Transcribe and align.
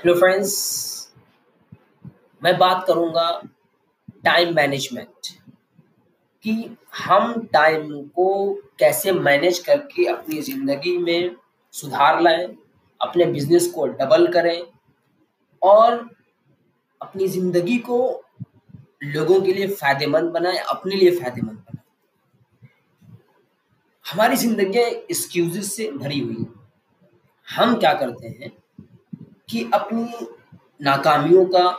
Hello 0.00 0.14
friends 0.14 0.52
मैं 2.42 2.56
बात 2.58 2.84
करूँगा 2.86 3.24
टाइम 4.24 4.54
मैनेजमेंट 4.56 5.26
कि। 6.44 6.76
हम 6.96 7.42
टाइम 7.52 7.90
को 8.08 8.28
कैसे 8.78 9.12
मैनेज 9.12 9.58
करके 9.58 10.06
अपनी 10.06 10.40
ज़िंदगी 10.42 10.96
में 10.98 11.36
सुधार 11.74 12.20
लाएँ, 12.22 12.46
अपने 13.00 13.24
बिज़नेस 13.24 13.66
को 13.74 13.86
डबल 13.88 14.26
करें 14.32 14.62
और 15.62 15.98
अपनी 17.00 17.28
ज़िंदगी 17.28 17.76
को 17.88 17.98
लोगों 19.04 19.40
के 19.40 19.52
लिए 19.52 19.66
फ़ायदेमंद 19.66 20.30
बनाएँ, 20.32 20.58
अपने 20.60 20.96
लिए 20.96 21.10
फ़ायदेमंद 21.18 21.58
बनाएँ। 21.58 21.84
हमारी 24.04 24.36
ज़िंदगी 24.36 24.78
एक्सक्यूजेस 24.78 25.74
से 25.76 25.90
भरी 25.92 26.20
हुई 26.20 26.36
है। 26.40 26.48
हम 27.48 27.78
क्या 27.78 27.92
करते 27.94 28.28
हैं? 28.28 28.52
कि 29.50 29.70
अपनी 29.74 30.26
नाकामियों 30.82 31.46
का, 31.46 31.78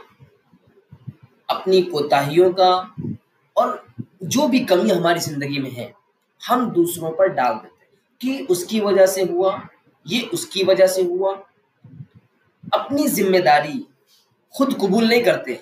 अपनी 1.50 1.82
कोताहियों 1.82 2.54
का 2.54 2.96
और 3.58 3.88
जो 4.24 4.48
भी 4.48 4.60
कमी 4.60 4.90
हमारी 4.90 5.20
ज़िंदगी 5.20 5.60
में 5.60 5.72
है, 5.72 5.94
हम 6.48 6.72
दूसरों 6.72 7.12
पर 7.12 7.28
डाल 7.28 7.54
देते 7.54 7.68
हैं। 7.68 7.82
कि 8.22 8.46
उसकी 8.46 8.80
वजह 8.80 9.06
से 9.06 9.24
हुआ, 9.24 9.68
ये 10.08 10.22
उसकी 10.22 10.64
वजह 10.64 10.88
से 10.88 11.04
हुआ। 11.04 11.34
अपनी 12.74 13.08
ज़िम्मेदारी 13.08 13.88
खुद 14.58 14.74
कबूल 14.74 15.08
नहीं 15.08 15.24
करते। 15.24 15.62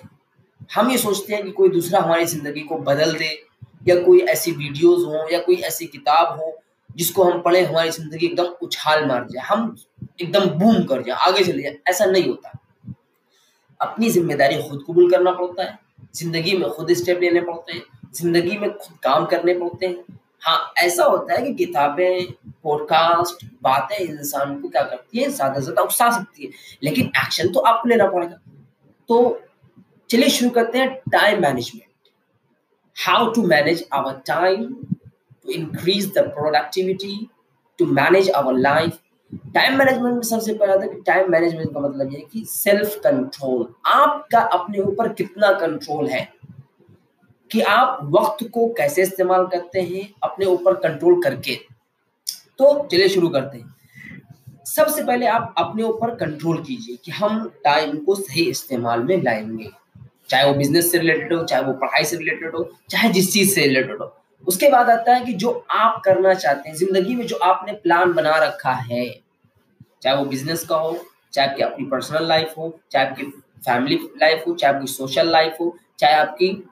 हम 0.74 0.90
ये 0.90 0.98
सोचते 0.98 1.34
हैं 1.34 1.44
कि 1.44 1.50
कोई 1.50 1.68
दूसरा 1.68 2.00
हमारी 2.00 2.24
ज़िंदगी 2.24 2.60
को 2.60 2.76
बदल 2.76 3.12
दे, 3.14 3.46
या 3.88 4.02
कोई 4.02 4.20
ऐसी 4.20 4.52
वीडियोस 4.52 4.98
हो, 4.98 5.28
या 5.32 5.38
कोई 5.38 5.56
ऐसी 5.56 5.86
किताब 5.86 6.40
हो 6.40 6.62
जिसको 6.96 7.24
हम 7.24 7.40
पढ़े, 7.42 7.62
हमारी 7.62 7.90
ज़िंदगी 7.90 8.26
एकदम 8.26 8.44
उछाल 8.62 9.04
मार 9.06 9.26
जाए 9.30 9.44
हम 9.46 9.76
एकदम 10.20 10.48
बूम 10.58 10.82
कर 10.84 11.02
जाए 11.02 11.16
आगे 11.28 11.44
चले 11.44 11.62
जाए 11.62 11.76
ऐसा 11.88 12.04
नहीं 12.06 12.28
होता। 12.28 12.58
अपनी 13.80 14.10
ज़िम्मेदारी 14.10 14.62
खुद 14.62 14.84
कबूल 14.88 15.10
करना 15.10 15.30
पड़ता 15.32 15.62
है। 15.62 15.78
ज़िंदगी 16.14 16.56
में 16.56 16.68
खुद 16.70 16.92
स्टेप 16.92 17.20
लेने 17.20 17.40
पड़ते 17.40 17.72
हैं। 17.72 17.82
ज़िंदगी 18.14 18.56
में 18.58 18.70
खुद 18.70 18.96
काम 19.02 19.26
करने 19.26 19.54
पड़ते 19.54 19.86
हैं। 19.86 20.18
हाँ 20.42 20.72
ऐसा 20.78 21.04
होता 21.04 21.34
है 21.34 21.42
कि 21.46 21.52
किताबें 21.54 22.32
पॉडकास्ट 22.62 23.44
बातें 23.62 23.96
इंसान 23.96 24.60
को 24.60 24.68
क्या 24.68 24.82
करती 24.82 25.18
है? 25.18 25.28
ज़्यादा 25.30 25.54
से 25.54 25.60
ज़्यादा 25.60 25.82
उकसा 25.82 26.10
सकती 26.10 26.44
है। 26.44 26.50
लेकिन 26.82 27.06
एक्शन 27.18 27.52
तो 27.52 27.60
आपको 27.60 27.88
लेना 27.88 28.06
पड़ेगा। 28.10 28.40
तो 29.08 29.40
चलिए 30.10 30.28
शुरू 30.30 30.50
करते 30.50 30.78
हैं 30.78 30.94
time 31.12 31.42
management 31.42 32.08
how 32.96 33.30
to 33.32 33.42
manage 33.46 33.84
our 33.92 34.20
time 34.26 34.64
increase 35.52 36.06
the 36.06 36.18
productivity 36.18 37.30
to 37.78 37.86
manage 37.86 38.30
our 38.30 38.54
life 38.54 38.98
time 39.34 39.78
management 39.78 40.14
में 40.14 40.22
सबसे 40.22 40.54
पहला 40.54 40.76
था 40.76 40.86
कि 40.86 41.02
टाइम 41.06 41.30
मैनेजमेंट 41.30 41.74
का 41.74 41.80
मतलब 41.80 42.12
ये 42.12 42.26
कि 42.32 42.44
सेल्फ 42.48 42.96
कंट्रोल 42.96 43.74
आपका 43.86 44.38
अपने 44.38 44.78
ऊपर 44.78 45.12
कितना 45.12 45.52
कंट्रोल 45.52 46.06
है? 46.06 46.32
कि 47.52 47.60
आप 47.60 47.98
वक्त 48.02 48.48
को 48.48 48.68
कैसे 48.68 49.02
इस्तेमाल 49.02 49.46
करते 49.46 49.80
हैं, 49.80 50.14
अपने 50.22 50.46
ऊपर 50.46 50.74
कंट्रोल 50.74 51.22
करके। 51.22 51.54
तो 52.58 52.88
चलिए 52.88 53.08
शुरू 53.08 53.28
करते 53.28 53.58
हैं। 53.58 53.74
सबसे 54.64 55.04
पहले 55.04 55.26
आप 55.26 55.54
अपने 55.58 55.82
ऊपर 55.82 56.14
कंट्रोल 56.14 56.62
कीजिए 56.62 56.96
कि 57.04 57.10
हम 57.10 57.48
टाइम 57.64 57.96
को 57.96 58.14
सही 58.14 58.42
इस्तेमाल 58.42 59.02
में 59.02 59.22
लाएँगे। 59.22 59.70
चाहे 60.28 60.46
वो 60.46 60.54
बिज़नेस 60.54 60.92
से 60.92 60.98
रिलेटेड 60.98 61.34
हो, 61.34 61.44
चाहे 61.44 61.62
वो 61.62 61.72
पढ़ाई 61.72 62.04
से 62.04 62.16
रिलेटेड 62.16 62.56
हो, 62.56 62.70
चाहे 62.90 63.08
जिस 63.08 63.32
चीज़ 63.32 63.54
से 63.54 63.60
रिलेटेड 63.60 63.96
हो। 64.02 64.19
उसके 64.46 64.68
बाद 64.70 64.90
आता 64.90 65.14
है 65.14 65.24
कि 65.24 65.32
जो 65.32 65.66
आप 65.70 66.02
करना 66.04 66.34
चाहते 66.34 66.68
हैं, 66.68 66.76
ज़िंदगी 66.76 67.14
में 67.14 67.26
जो 67.26 67.36
आपने 67.36 67.72
प्लान 67.72 68.12
बना 68.12 68.36
रखा 68.36 68.72
है, 68.72 69.20
चाहे 70.02 70.16
वो 70.16 70.24
बिज़नेस 70.24 70.64
का 70.64 70.76
हो, 70.76 70.98
चाहे 71.32 71.48
आपकी 71.48 71.62
अपनी 71.62 71.84
पर्सनल 71.86 72.26
लाइफ 72.26 72.54
हो, 72.58 72.80
चाहे 72.90 73.06
आपकी 73.06 73.24
फैमिली 73.64 73.96
लाइफ 73.96 74.44
हो, 74.46 74.54
चाहे 74.54 74.74
आपकी 74.74 74.86
सोशल 74.86 75.28
लाइफ 75.28 75.56
हो, 75.60 75.76
चाहे 75.98 76.14
आपकी 76.14 76.68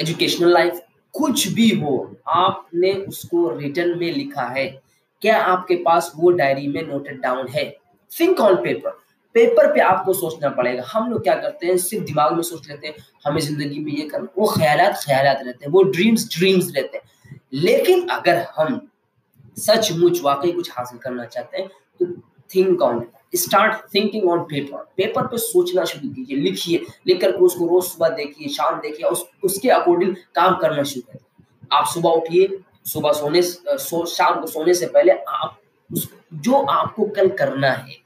एजुकेशनल 0.00 0.52
लाइफ 0.52 0.80
कुछ 1.12 1.48
भी 1.48 1.68
हो, 1.70 2.16
आपने 2.28 2.92
उसको 2.92 3.58
रिटर्न 3.58 3.98
में 3.98 4.12
लिखा 4.12 4.42
है। 4.42 4.82
क्या 5.22 5.42
आपके 5.42 5.76
पास 5.76 6.12
वो 6.16 6.30
डायरी 6.30 6.68
में 6.68 6.82
नोटेड 6.82 7.20
डाउन 7.20 7.48
है? 7.48 7.76
थिंक 8.20 8.40
ऑन 8.40 8.56
पेपर 8.56 8.98
पेपर 9.34 9.72
पे 9.74 9.80
आपको 9.80 10.12
सोचना 10.12 10.48
पड़ेगा। 10.50 10.82
हम 10.86 11.10
लोग 11.10 11.22
क्या 11.22 11.34
करते 11.36 11.66
हैं? 11.66 11.76
सिर्फ़ 11.78 12.04
दिमाग 12.06 12.32
में 12.32 12.42
सोच 12.42 12.68
लेते 12.68 12.86
हैं 12.86 12.94
हमें 13.26 13.40
ज़िंदगी 13.40 13.78
में 13.78 13.92
ये 13.92 14.08
करना 14.08 14.28
वो 14.38 14.46
ख्याल 14.48 14.78
ख्याल 14.94 15.26
रहते 15.26 15.64
हैं 15.64 15.72
वो 15.72 15.82
ड्रीम्स 15.84 16.28
ड्रीम्स 16.36 16.72
रहते 16.76 16.96
हैं। 16.96 17.40
लेकिन 17.54 18.06
अगर 18.10 18.44
हम 18.56 18.80
सचमुच 19.58 20.20
वाकई 20.22 20.52
कुछ 20.52 20.70
हासिल 20.72 20.98
करना 20.98 21.24
चाहते 21.26 21.58
हैं 21.58 21.68
तो 22.00 22.06
think 22.50 22.82
on 22.82 23.04
start 23.36 23.74
thinking 23.94 24.28
on 24.30 24.40
paper 24.44 24.84
paper 24.96 25.26
पे 25.26 25.38
सोचना 25.38 25.84
शुरू 25.84 26.08
कीजिए 26.14 26.36
लिखिए 26.38 26.84
लिख 27.06 27.20
करके 27.20 27.44
उसको 27.44 27.66
रोज 27.66 27.84
सुबह 27.84 28.08
देखिए 28.16 28.48
शाम 28.48 28.80
देखिए 28.80 29.06
उस, 29.06 29.24
उसके 29.44 29.68
अकॉर्डिंग 29.70 30.14
काम 30.34 30.56
करना 30.56 30.82
शुरू 30.82 31.12
करिए। 31.12 31.66
आप 31.72 31.86
सुबह 31.86 32.10
उठिए 32.10 32.58
सुबह 32.86 33.12
सोने 33.12 33.42
सो 33.42 34.04
शाम 34.06 34.40
को 34.40 34.46
सोने 34.46 34.74
से 34.74 34.86
पहले 34.86 35.12
आप 35.12 35.58
उस 35.90 36.08
जो 36.34 36.60
आपको 36.62 37.04
कल 37.16 37.28
करना 37.38 37.70
है 37.70 37.96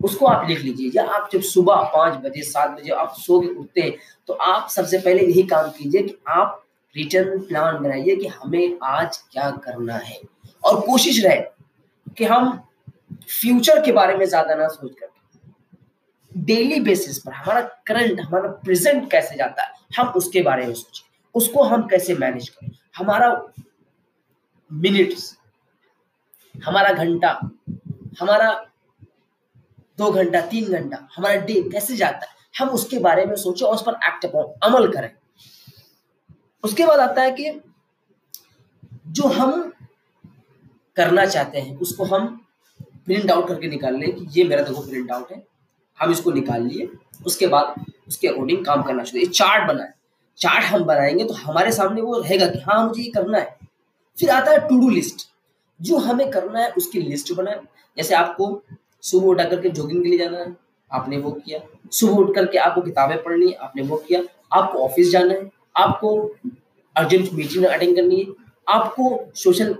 उसको 0.00 0.26
आप 0.26 0.48
लिख 0.48 0.60
लीजिए। 0.60 0.90
या 0.94 1.04
आप 1.08 1.28
जब 1.32 1.40
सुबह 1.42 1.82
पाँच 1.94 2.14
बजे, 2.20 2.42
सात 2.42 2.70
बजे 2.70 2.92
आप 2.92 3.14
सो 3.18 3.40
के 3.40 3.48
उठते 3.50 3.80
हैं 3.80 3.96
तो 4.28 4.32
आप 4.34 4.68
सबसे 4.70 4.98
पहले 4.98 5.22
यही 5.22 5.42
काम 5.44 5.70
कीजिए 5.70 6.02
कि 6.02 6.16
आप 6.28 6.62
रिटर्न 6.94 7.38
प्लान 7.40 7.82
बनाइए 7.82 8.16
कि 8.16 8.26
हमें 8.28 8.78
आज 8.84 9.16
क्या 9.32 9.50
करना 9.64 9.96
है। 9.96 10.20
और 10.64 10.80
कोशिश 10.80 11.24
रहे 11.24 11.40
कि 12.16 12.24
हम 12.24 12.58
फ्यूचर 13.30 13.82
के 13.84 13.92
बारे 13.92 14.16
में 14.16 14.24
ज़्यादा 14.26 14.54
ना 14.54 14.66
सोच 14.68 14.94
कर 14.94 15.08
डेली 16.32 16.80
बेसिस 16.80 17.18
पर 17.18 17.32
हमारा 17.32 17.60
करंट 17.86 18.20
हमारा 18.20 18.48
प्रेजेंट 18.64 19.10
कैसे 19.10 19.36
जाता 19.36 19.62
है, 19.62 19.72
हम 19.98 20.08
उसके 20.08 20.42
बारे 20.42 20.66
में 20.66 20.74
सोचें 20.74 21.08
उसको 21.34 21.62
हम 21.62 21.86
कैसे 21.88 22.14
मैनेज 22.14 22.48
करें? 22.48 22.70
हमारा 22.96 23.30
मिनट्स 24.70 25.36
हमारा 26.54 26.92
घंटा, 26.94 27.28
हमारा 28.20 28.50
दो 30.00 30.10
घंटा, 30.10 30.40
तीन 30.40 30.72
घंटा, 30.72 31.08
हमारा 31.16 31.34
डे 31.34 31.62
कैसे 31.62 31.96
जाता 31.96 32.18
है? 32.18 32.38
हम 32.58 32.68
उसके 32.68 32.98
बारे 32.98 33.24
में 33.26 33.34
सोचें 33.36 33.66
और 33.66 33.74
उस 33.74 33.82
पर 33.82 33.92
एक्ट 33.92 34.24
अपॉन 34.24 34.52
अमल 34.62 34.92
करें। 34.92 35.10
उसके 36.64 36.86
बाद 36.86 37.00
आता 37.00 37.22
है 37.22 37.30
कि 37.30 37.60
जो 39.06 39.28
हम 39.28 39.72
करना 40.96 41.26
चाहते 41.26 41.58
हैं, 41.58 41.78
उसको 41.78 42.04
हम 42.04 42.46
प्रिंट 43.06 43.30
आउट 43.30 43.48
करके 43.48 43.68
निकाल 43.68 43.96
लें 43.96 44.12
कि 44.16 44.26
ये 44.30 44.44
मेरा 44.44 44.62
देखो 44.62 44.82
प्रिंट 44.82 45.10
आउट 45.10 45.30
है, 45.32 45.42
हम 45.98 46.10
इसको 46.10 46.30
निकाल 46.30 46.62
लिए, 46.62 46.88
उसके 47.26 47.46
बाद 47.46 47.74
उसके 48.08 48.28
अकॉर्डिंग 48.28 48.64
काम 48.64 48.82
करना 48.82 49.04
शुरू 49.04 49.26
चार्ट 49.26 49.68
बनाए। 49.68 49.92
चार्ट 50.38 50.64
हम 50.64 50.84
बनाएँगे 50.84 51.24
तो 51.24 51.34
हमारे 51.34 51.72
सामने 51.72 52.00
वो 52.00 52.18
रहेगा 52.18 52.46
कि 52.46 52.58
हाँ 52.58 52.86
मुझे 52.88 53.02
ये 53.02 53.10
करना 53.10 53.38
है। 53.38 53.58
फिर 54.18 54.30
आता 54.30 54.50
है 54.50 54.68
टू 54.68 54.80
डू 54.80 54.88
लिस्ट 54.88 55.28
जो 55.80 55.98
हमें 55.98 56.30
करना 56.30 56.60
है, 56.60 56.70
उसकी 56.70 57.00
लिस्ट 57.00 57.32
बनाए। 57.32 57.60
जैसे 57.96 58.14
आपको 58.14 58.62
सुबह 59.02 59.26
उठा 59.26 59.44
करके 59.44 59.68
जॉगिंग 59.68 60.02
के 60.02 60.08
लिए 60.08 60.18
जाना 60.18 60.38
है। 60.38 60.56
आपने 60.92 61.18
वो 61.18 61.32
किया। 61.32 61.60
सुबह 61.92 62.14
उठ 62.14 62.34
करके 62.34 62.58
आपको 62.58 62.80
किताबें 62.80 63.22
पढ़नी 63.22 63.46
है, 63.46 63.52
आपने 63.52 63.82
वो 63.82 63.96
किया। 63.96 64.20
आपको 64.52 64.78
ऑफ़िस 64.78 65.10
जाना 65.10 65.34
है। 65.34 65.50
आपको 65.76 66.36
अर्जेंट 66.96 67.32
मीटिंग 67.32 67.64
अटेंड 67.64 67.96
करनी 67.96 68.20
है। 68.20 68.26
आपको 68.68 69.32
सोशल 69.34 69.78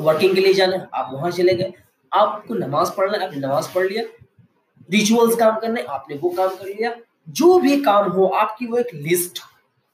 वर्किंग 0.00 0.34
के 0.34 0.40
लिए 0.40 0.54
जाना 0.54 0.76
है। 0.76 0.88
आप 0.94 1.10
वहाँ 1.12 1.30
चले 1.30 1.54
गए। 1.54 1.72
आपको 2.12 2.54
नमाज़ 2.54 2.92
पढ़ना 2.96 3.18
है। 3.18 3.26
आपने 3.26 3.38
नमाज़ 3.38 3.74
पढ़ 3.74 3.86
लिया। 3.86 4.04
रिचुअल्स 4.90 5.36
काम 5.36 5.58
करने। 5.58 5.82
आपने 5.82 6.16
वो 6.16 6.30
काम 6.30 6.48
कर 6.48 6.66
लिया। 6.66 6.96
जो 7.28 7.58
भी 7.58 7.82
काम 7.82 8.10
हो, 8.10 8.26
आपकी 8.26 8.66
वो 8.66 8.78
एक 8.78 8.94
लिस्ट 8.94 9.38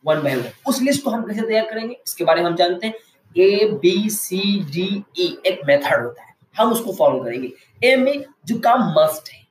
वन 0.06 0.22
बाय 0.22 0.36
वन 0.36 0.44
उस 0.68 0.82
लिस्ट 0.82 1.04
को 1.04 1.10
हम 1.10 1.22
कैसे 1.22 1.40
तैयार 1.40 1.64
करेंगे? 1.64 1.94
इसके 2.06 2.24
बारे 2.24 2.42
में 2.42 2.50
हम 2.50 2.56
जानते 2.56 2.86
हैं। 2.86 2.94
A 3.36 3.70
B 3.82 4.10
C 4.10 4.64
D 4.64 5.04
E 5.18 5.38
एक 5.46 5.60
मेथड 5.66 6.02
होता 6.02 6.22
है। 6.22 6.33
हम 6.56 6.72
उसको 6.72 6.92
फॉलो 6.94 7.22
करेंगे। 7.24 7.52
ए 7.82 7.96
में 7.96 8.24
जो 8.46 8.58
काम 8.60 8.92
मस्ट 8.92 9.30
है, 9.30 9.42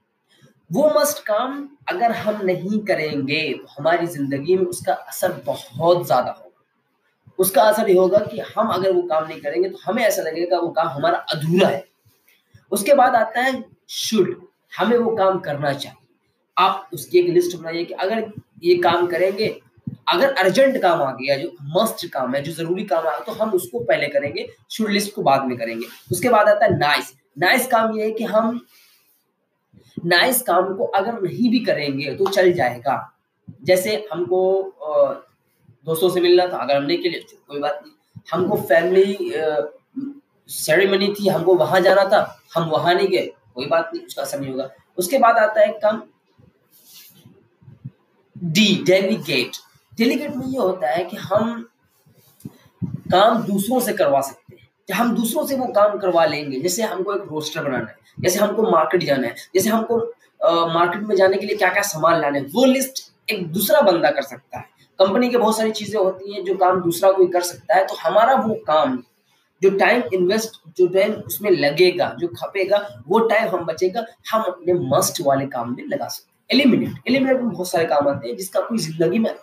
वो 0.69 0.89
मस्ट 0.92 1.24
काम 1.25 1.68
अगर 1.89 2.12
हम 2.13 2.45
नहीं 2.45 2.80
करेंगे 2.86 3.42
तो 3.54 3.68
हमारी 3.72 4.07
ज़िंदगी 4.07 4.56
में 4.57 4.66
उसका 4.66 4.94
असर 4.94 5.42
बहुत 5.45 6.06
ज़्यादा 6.06 6.31
होगा। 6.31 6.50
उसका 7.39 7.63
असर 7.63 7.89
ये 7.89 7.98
होगा 7.98 8.19
कि 8.22 8.39
हम 8.48 8.68
अगर 8.69 8.92
वो 8.92 9.01
काम 9.04 9.28
नहीं 9.28 9.39
करेंगे 9.42 9.69
तो 9.69 9.80
हमें 9.83 10.04
ऐसा 10.04 10.22
लगेगा 10.22 10.60
वो 10.60 10.69
काम 10.72 10.88
हमारा 10.89 11.18
अधूरा 11.33 11.68
है। 11.68 11.83
उसके 12.72 12.94
बाद 12.94 13.16
आता 13.16 13.42
है 13.42 13.63
शुड 13.92 14.36
हमें 14.72 14.98
वो 14.98 15.16
काम 15.16 15.39
करना 15.39 15.74
चाहिए। 15.74 15.98
आप 16.57 16.89
उसकी 16.94 17.19
एक 17.19 17.30
लिस्ट 17.30 17.57
बनाइए 17.57 17.83
कि 17.86 17.94
अगर 17.95 18.31
ये 18.63 18.75
काम 18.80 19.07
करेंगे 19.07 19.48
अगर 20.08 20.34
अर्जेंट 20.34 20.82
काम 20.82 21.02
आ 21.02 21.12
गया, 21.14 21.38
जो 21.38 21.52
मस्ट 21.76 22.06
काम 22.14 22.36
है, 22.36 22.42
जो 22.44 22.52
ज़रूरी 22.54 22.84
काम 22.86 23.08
आ 23.08 23.18
तो 23.20 23.32
हम 23.34 23.52
उसको 23.54 23.80
पहले 23.82 24.08
करेंगे 24.10 24.48
शुड 24.72 24.90
लिस्ट 24.90 25.14
को 25.16 25.22
बाद 25.24 25.46
में 25.46 25.58
करेंगे। 25.58 25.86
उसके 26.12 26.30
बाद 26.30 26.50
आता 26.50 26.66
है 26.66 26.78
नाइस 26.78 27.14
नाइस 27.38 27.68
काम 27.68 27.98
ये 27.98 28.06
है 28.06 28.12
कि 28.12 28.24
हम 28.26 28.60
नाइस 29.98 30.42
काम 30.42 30.74
को 30.76 30.86
अगर 30.96 31.22
नहीं 31.22 31.50
भी 31.52 31.60
करेंगे 31.66 32.14
तो 32.16 32.26
चल 32.28 32.52
जाएगा। 32.54 32.96
जैसे 33.64 33.96
हमको 34.12 34.42
दोस्तों 35.88 36.10
से 36.10 36.22
मिलना 36.22 36.46
था, 36.48 36.58
अगर 36.58 36.76
हमने 36.76 36.98
के 36.98 37.10
लिए 37.10 37.26
कोई 37.48 37.60
बात 37.60 37.80
नहीं। 37.84 37.94
हमको 38.32 38.56
फैमिली 38.60 39.34
सेरेमनी 40.50 41.14
थी, 41.14 41.28
हमको 41.28 41.56
वहाँ 41.56 41.80
जाना 41.82 42.04
था, 42.06 42.40
हम 42.56 42.70
वहाँ 42.70 42.94
नहीं 42.96 43.08
गए, 43.08 43.26
कोई 43.56 43.66
बात 43.68 43.92
नहीं, 43.94 44.06
उसका 44.06 44.22
असर 44.22 44.40
नहीं 44.40 44.52
होगा। 44.52 44.70
उसके 44.98 45.18
बाद 45.20 45.38
आता 45.38 45.62
है 45.62 45.72
काम 45.80 46.02
डी 48.36 48.84
डेलीगेट 48.86 49.58
डेलीगेट 49.98 50.36
में 50.36 50.45
ये 50.48 50.57
होता 50.57 50.90
है 50.90 51.04
कि 51.06 51.18
हम 51.19 51.62
काम 53.12 53.44
दूसरों 53.44 53.80
से 53.80 53.94
करवा 53.94 54.22
सकते 54.22 54.56
हैं। 54.56 54.68
कि 54.88 54.94
हम 54.94 55.13
दूसरों 55.16 55.45
से 55.48 55.56
वो 55.56 55.66
काम 55.74 55.98
करवा 56.00 56.25
लेंगे। 56.25 56.60
जैसे 56.62 56.84
हमको 56.84 57.13
एक 57.13 57.22
रोस्टर 57.31 57.63
बनाना 57.63 57.88
है, 57.88 57.95
जैसे 58.19 58.40
हमको 58.40 58.69
मार्केट 58.72 59.04
जाना 59.04 59.28
है, 59.28 59.36
जैसे 59.56 59.69
हमको 59.69 59.98
मार्केट 60.69 61.01
में 61.01 61.16
जाने 61.16 61.38
के 61.38 61.45
लिए 61.45 61.56
क्या 61.56 61.69
क्या 61.74 61.84
सामान 61.84 62.19
लाना 62.22 62.38
है, 62.38 62.44
वो 62.45 62.66
लिस्ट 62.66 63.01
एक 63.28 63.48
दूसरा 63.54 63.81
बंदा 63.81 64.10
कर 64.12 64.22
सकता 64.24 64.57
है। 64.57 64.72
कंपनी 65.00 65.30
के 65.30 65.38
बहुत 65.38 65.57
सारी 65.57 65.72
चीज़ें 65.72 66.00
होती 66.00 66.34
हैं 66.34 66.44
जो 66.45 66.56
काम 66.56 66.81
दूसरा 66.81 67.12
कोई 67.12 67.28
कर 67.28 67.42
सकता 67.44 67.75
है 67.75 67.86
तो 67.88 67.95
हमारा 67.98 68.34
वो 68.38 68.54
काम, 68.68 68.98
जो 69.62 69.69
टाइम 69.78 70.01
इन्वेस्ट 70.13 70.60
जो 70.78 70.88
टाइम 70.88 71.13
उसमें 71.13 71.50
लगेगा, 71.51 72.16
जो 72.19 72.28
खपेगा, 72.30 72.78
वो 73.07 73.19
टाइम 73.19 73.50
हम 73.50 73.66
बचेगा, 73.66 74.06
हम 74.31 74.42
अपने 74.44 74.74
मस्ट 74.90 75.22
वाले 75.22 75.45
काम 75.48 75.75
में 75.75 75.84
लगा 75.86 76.07
सकते 76.07 76.31
हैं। 76.31 76.60
एलिमिनेट 76.60 77.07
एलिमिनेट 77.07 77.42
में 77.42 77.50
बहुत 77.50 77.69
सारे 77.69 77.86
काम 77.86 78.07
आते 78.07 78.28
हैं 78.28 78.36
जिसका 78.38 78.62
कोई 78.62 78.78
ज़िंदगी 78.80 79.19
में 79.19 79.34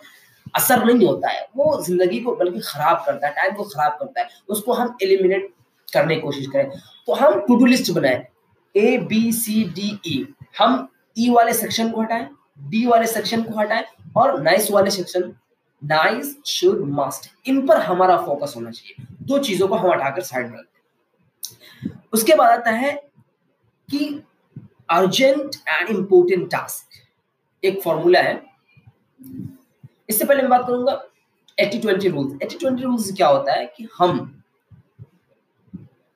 असर 0.53 0.83
नहीं 0.85 1.07
होता 1.07 1.29
है। 1.29 1.47
वो 1.55 1.81
ज़िंदगी 1.83 2.19
को 2.19 2.35
बल्कि 2.35 2.59
खराब 2.61 3.03
करता 3.05 3.27
है 3.27 3.33
टाइम 3.35 3.55
को 3.55 3.63
खराब 3.65 3.97
करता 3.99 4.21
है। 4.21 4.27
उसको 4.49 4.73
हम 4.73 4.95
एलिमिनेट 5.03 5.53
करने 5.87 6.15
की 6.15 6.21
कोशिश 6.21 6.47
करें। 6.47 6.69
तो 7.07 7.13
हम 7.13 7.39
टू 7.47 7.55
डू 7.55 7.65
लिस्ट 7.65 7.91
बनाए। 7.91 8.27
A 8.75 8.97
B 8.99 9.31
C 9.33 9.63
D 9.75 9.99
E 10.07 10.25
हम 10.59 10.87
ई 11.17 11.27
e 11.27 11.33
वाले 11.33 11.53
सेक्शन 11.53 11.89
को 11.91 12.01
हटाएँ 12.01 12.27
डी 12.69 12.85
वाले 12.85 13.07
सेक्शन 13.07 13.41
को 13.43 13.59
हटाएँ 13.59 13.85
और 14.17 14.41
नाइस 14.41 14.69
वाले 14.71 14.91
सेक्शन 14.91 15.33
नाइस 15.81 16.35
शुड 16.47 16.81
मस्ट 16.89 17.29
इन 17.49 17.65
पर 17.67 17.77
हमारा 17.81 18.17
फोकस 18.17 18.53
होना 18.55 18.71
चाहिए। 18.71 19.05
दो 19.23 19.37
चीज़ों 19.39 19.67
को 19.67 19.75
हम 19.75 19.91
हटाकर 19.91 20.21
साइड 20.23 20.51
में 20.51 20.57
रखते 20.57 21.89
उसके 22.13 22.35
बाद 22.35 22.59
आता 22.59 22.71
है 22.71 22.91
कि 23.89 24.07
अर्जेंट 24.89 25.55
एंड 25.67 25.89
इंपोर्टेंट 25.89 26.49
टास्क 26.51 27.65
एक 27.65 27.81
फॉर्मूला 27.83 28.19
है। 28.19 28.33
इससे 30.11 30.25
पहले 30.25 30.41
मैं 30.41 30.49
बात 30.49 30.67
करूँगा 30.67 31.01
eighty 31.57 31.79
twenty 31.79 32.09
rules 32.09 32.41
eighty 32.43 32.57
twenty 32.57 32.83
rules 32.83 33.11
क्या 33.13 33.27
होता 33.27 33.53
है 33.53 33.65
कि 33.77 33.87
हम 33.97 34.19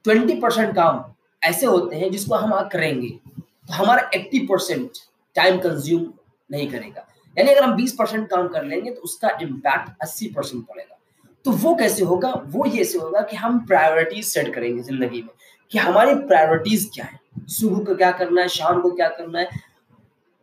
ट्वेंटी 0.05 0.35
परसेंट 0.39 0.75
काम 0.75 1.03
ऐसे 1.41 1.65
होते 1.65 1.95
हैं 1.95 2.11
जिसको 2.11 2.35
हम 2.35 2.61
करेंगे 2.69 3.09
तो 3.37 3.73
हमारा 3.73 4.09
एट्टी 4.15 4.39
परसेंट 4.47 4.97
टाइम 5.35 5.57
कंज्यूम 5.59 6.01
नहीं 6.49 6.67
करेगा। 6.69 7.05
यानी 7.37 7.51
अगर 7.51 7.63
हम 7.63 7.75
20 7.77 7.91
परसेंट 7.91 8.27
काम 8.29 8.47
कर 8.47 8.63
लेंगे 8.63 8.91
तो 8.91 9.01
उसका 9.01 9.29
इम्पैक्ट 9.41 9.89
80 10.03 10.27
परसेंट 10.35 10.63
पड़ेगा। 10.65 10.97
तो 11.45 11.51
वो 11.53 11.73
कैसे 11.75 12.03
होगा? 12.03 12.31
वो 12.45 12.65
ये 12.65 12.81
ऐसे 12.81 12.97
होगा 12.97 13.21
कि 13.21 13.35
हम 13.35 13.59
प्रायोरिटीज 13.67 14.25
सेट 14.25 14.53
करेंगे 14.55 14.83
ज़िंदगी 14.83 15.21
में 15.21 15.29
कि 15.71 15.77
हमारी 15.77 16.13
प्रायोरिटीज 16.27 16.89
क्या 16.93 17.05
है? 17.05 17.19
सुबह 17.49 17.83
को 17.83 17.95
क्या 17.95 18.11
करना 18.11 18.41
है? 18.41 18.47
शाम 18.49 18.81
को 18.81 18.91
क्या 18.91 19.07
करना 19.09 19.39
है? 19.39 19.49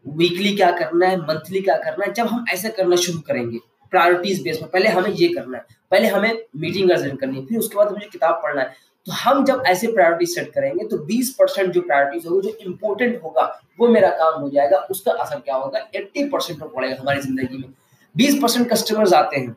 वीकली 0.07 0.55
क्या 0.57 0.71
करना 0.73 1.07
है 1.07 1.17
मंथली 1.19 1.61
क्या 1.61 1.77
करना 1.79 2.05
है, 2.05 2.13
जब 2.13 2.27
हम 2.27 2.45
ऐसा 2.53 2.69
करना 2.71 2.97
शुरू 2.99 3.19
करेंगे 3.27 3.59
प्रायोरिटीज 3.93 4.43
बेस 4.43 4.59
पर 4.59 4.67
पहले 4.69 4.89
हमें 4.91 5.11
ये 5.11 5.29
करना 5.29 5.57
है, 5.59 5.65
पहले 5.91 6.09
हमें 6.09 6.39
मीटिंग 6.57 6.91
अटेंड 6.91 7.19
करनी 7.21 7.39
है, 7.39 7.45
फिर 7.47 7.59
उसके 7.59 7.77
बाद 7.77 7.93
मुझे 7.93 8.07
किताब 8.13 8.41
पढ़ना 8.43 8.61
है 8.63 8.91
तो 9.07 9.13
हम 9.15 9.45
जब 9.45 9.63
ऐसे 9.67 9.87
प्रायोरिटी 9.89 10.27
सेट 10.27 10.51
करेंगे 10.53 10.85
तो 10.89 10.97
20 11.07 11.29
परसेंट 11.39 11.73
जो 11.73 11.81
प्रायोरिटीज 11.83 12.27
होगी, 12.27 12.41
जो 12.43 12.57
इंपॉर्टेंट 12.63 13.23
होगा, 13.23 13.43
वो 13.81 13.89
मेरा 13.89 14.09
काम 14.11 14.41
हो 14.41 14.49
जाएगा, 14.51 14.79
उसका 14.91 15.13
असर 15.15 15.41
क्या 15.41 15.55
होगा 15.57 15.81
80 15.97 16.29
परसेंट 16.33 16.59
पर 16.61 16.67
पड़ेगा 16.67 16.97
हमारी 17.01 17.21
ज़िंदगी 17.21 17.59
में। 17.59 17.73
20 18.15 18.41
परसेंट 18.43 18.69
कस्टमर्स 18.71 19.13
आते 19.15 19.41
हैं 19.41 19.57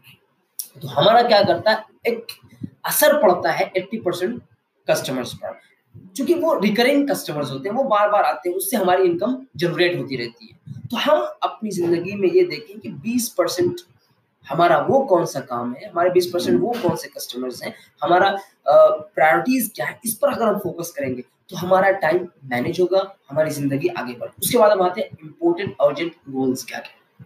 तो 0.82 0.88
हमारा 0.90 1.22
क्या 1.24 1.42
करता 1.44 1.72
है, 1.72 1.84
एक 2.08 2.28
असर 2.86 3.18
पड़ता 3.22 3.52
है 3.52 3.72
80 3.78 4.02
परसेंट 4.06 4.42
कस्टमर्स 4.88 5.34
पर। 5.36 5.60
क्योंकि 6.16 6.34
वो 6.36 6.54
रिकरिंग 6.60 7.08
कस्टमर्स 7.10 7.52
होते 7.52 7.70
हैं, 7.70 7.76
वो 7.76 7.84
बार 7.86 8.10
बार 8.10 8.24
आते 8.24 8.50
हैं, 8.50 8.56
उससे 8.56 8.78
हमारी 8.78 9.04
इनकम 9.04 9.38
जनरेट 9.58 9.98
होती 9.98 10.16
रहती 10.16 10.48
है। 10.48 10.74
तो 10.84 10.98
हम 11.00 11.22
अपनी 11.44 11.72
ज़िंदगी 11.72 12.14
में 12.16 12.28
ये 12.30 12.44
देखें 12.46 12.80
कि 12.80 12.90
20 13.04 13.28
परसेंट 13.38 13.82
हमारा 14.48 14.78
वो 14.80 15.00
कौन 15.06 15.26
सा 15.26 15.40
काम 15.42 15.74
है, 15.74 15.90
हमारे 15.90 16.10
बीस 16.10 16.26
परसेंट 16.34 16.60
वो 16.62 16.74
कौन 16.82 16.96
से 16.96 17.08
कस्टमर्स 17.08 17.64
हैं, 17.64 17.74
हमारा 18.02 18.30
प्रायोरिटीज 18.68 19.72
क्या 19.76 19.86
है, 19.86 20.00
इस 20.06 20.14
पर 20.16 20.34
अगर 20.34 20.46
हम 20.46 20.60
फोकस 20.60 20.94
करेंगे 20.98 21.24
तो 21.50 21.58
हमारा 21.58 21.90
टाइम 22.00 22.28
मैनेज 22.46 22.80
होगा, 22.80 23.02
हमारी 23.30 23.50
ज़िंदगी 23.52 23.88
आगे 23.90 24.14
बढ़, 24.14 24.30
उसके 24.42 24.58
बाद 24.58 24.72
हम 24.72 24.82
आते 24.82 25.02
हैं 25.02 25.18
इंपोर्टेंट 25.24 25.76
अर्जेंट 25.82 26.14
गोल्स 26.30 26.64
क्या 26.66 26.80
क्या। 26.80 27.26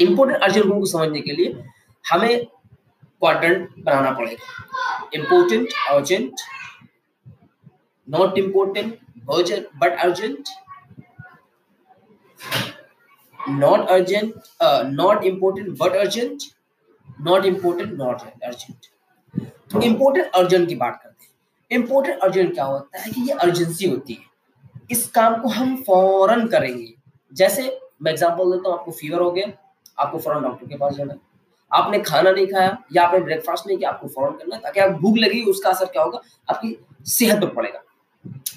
इंपोर्टेंट 0.00 0.42
अर्जेंट 0.42 0.64
रूल 0.66 0.78
को 0.78 0.86
समझने 0.86 1.20
के 1.20 1.32
लिए 1.32 1.62
हमें 2.04 2.44
क्वाड्रेंट 2.44 3.68
बनाना 3.78 4.10
पड़ेगा। 4.12 5.08
Important 5.14 5.68
urgent 5.90 6.32
not 8.08 8.38
important 8.38 8.98
but 9.80 9.98
urgent 9.98 10.48
not 13.58 13.90
urgent 13.90 14.36
uh, 14.60 14.84
not 14.90 15.24
important 15.24 15.76
but 15.78 15.96
urgent. 16.02 16.44
Not 17.26 17.46
important 17.48 17.90
not 17.98 18.22
urgent. 18.48 18.86
तो 19.72 19.80
इम्पोर्टेंट 19.80 20.30
अर्जेंट 20.34 20.68
की 20.68 20.74
बात 20.74 20.98
करते 21.02 21.24
हैं। 21.24 21.80
इम्पोर्टेंट 21.80 22.20
अर्जेंट 22.20 22.52
क्या 22.54 22.64
होता 22.64 23.00
है 23.00 23.10
कि 23.10 23.20
ये 23.20 23.32
अर्जेंसी 23.32 23.88
होती 23.88 24.12
है। 24.12 24.82
इस 24.90 25.06
काम 25.10 25.40
को 25.42 25.48
हम 25.48 25.76
फ़ौरन 25.82 26.46
करेंगे। 26.48 26.92
जैसे 27.32 27.62
मैं 28.02 28.12
एग्जांपल 28.12 28.50
देता 28.52 28.68
हूँ 28.68 28.78
आपको 28.78 28.92
फीवर 28.92 29.20
हो 29.20 29.30
गया 29.30 29.52
आपको 29.98 30.18
फ़ौरन 30.18 30.42
डॉक्टर 30.42 30.66
के 30.66 30.76
पास 30.76 30.94
जाना 30.94 31.12
है। 31.12 31.20
आपने 31.70 31.98
खाना 32.00 32.30
नहीं 32.30 32.46
खाया 32.46 32.76
या 32.92 33.06
आपने 33.06 33.20
ब्रेकफास्ट 33.20 33.66
नहीं 33.66 33.78
किया 33.78 33.90
आपको 33.90 34.08
फ़ौरन 34.08 34.36
करना 34.38 34.56
है 34.56 34.62
ताकि 34.62 34.80
आप 34.80 35.00
भूख 35.00 35.16
लगी 35.18 35.42
उसका 35.50 35.70
असर 35.70 35.86
क्या 35.86 36.02
होगा? 36.02 36.20
आपकी 36.50 36.76
सेहत 37.18 37.40
पर 37.40 37.54
पड़ेगा। 37.54 37.82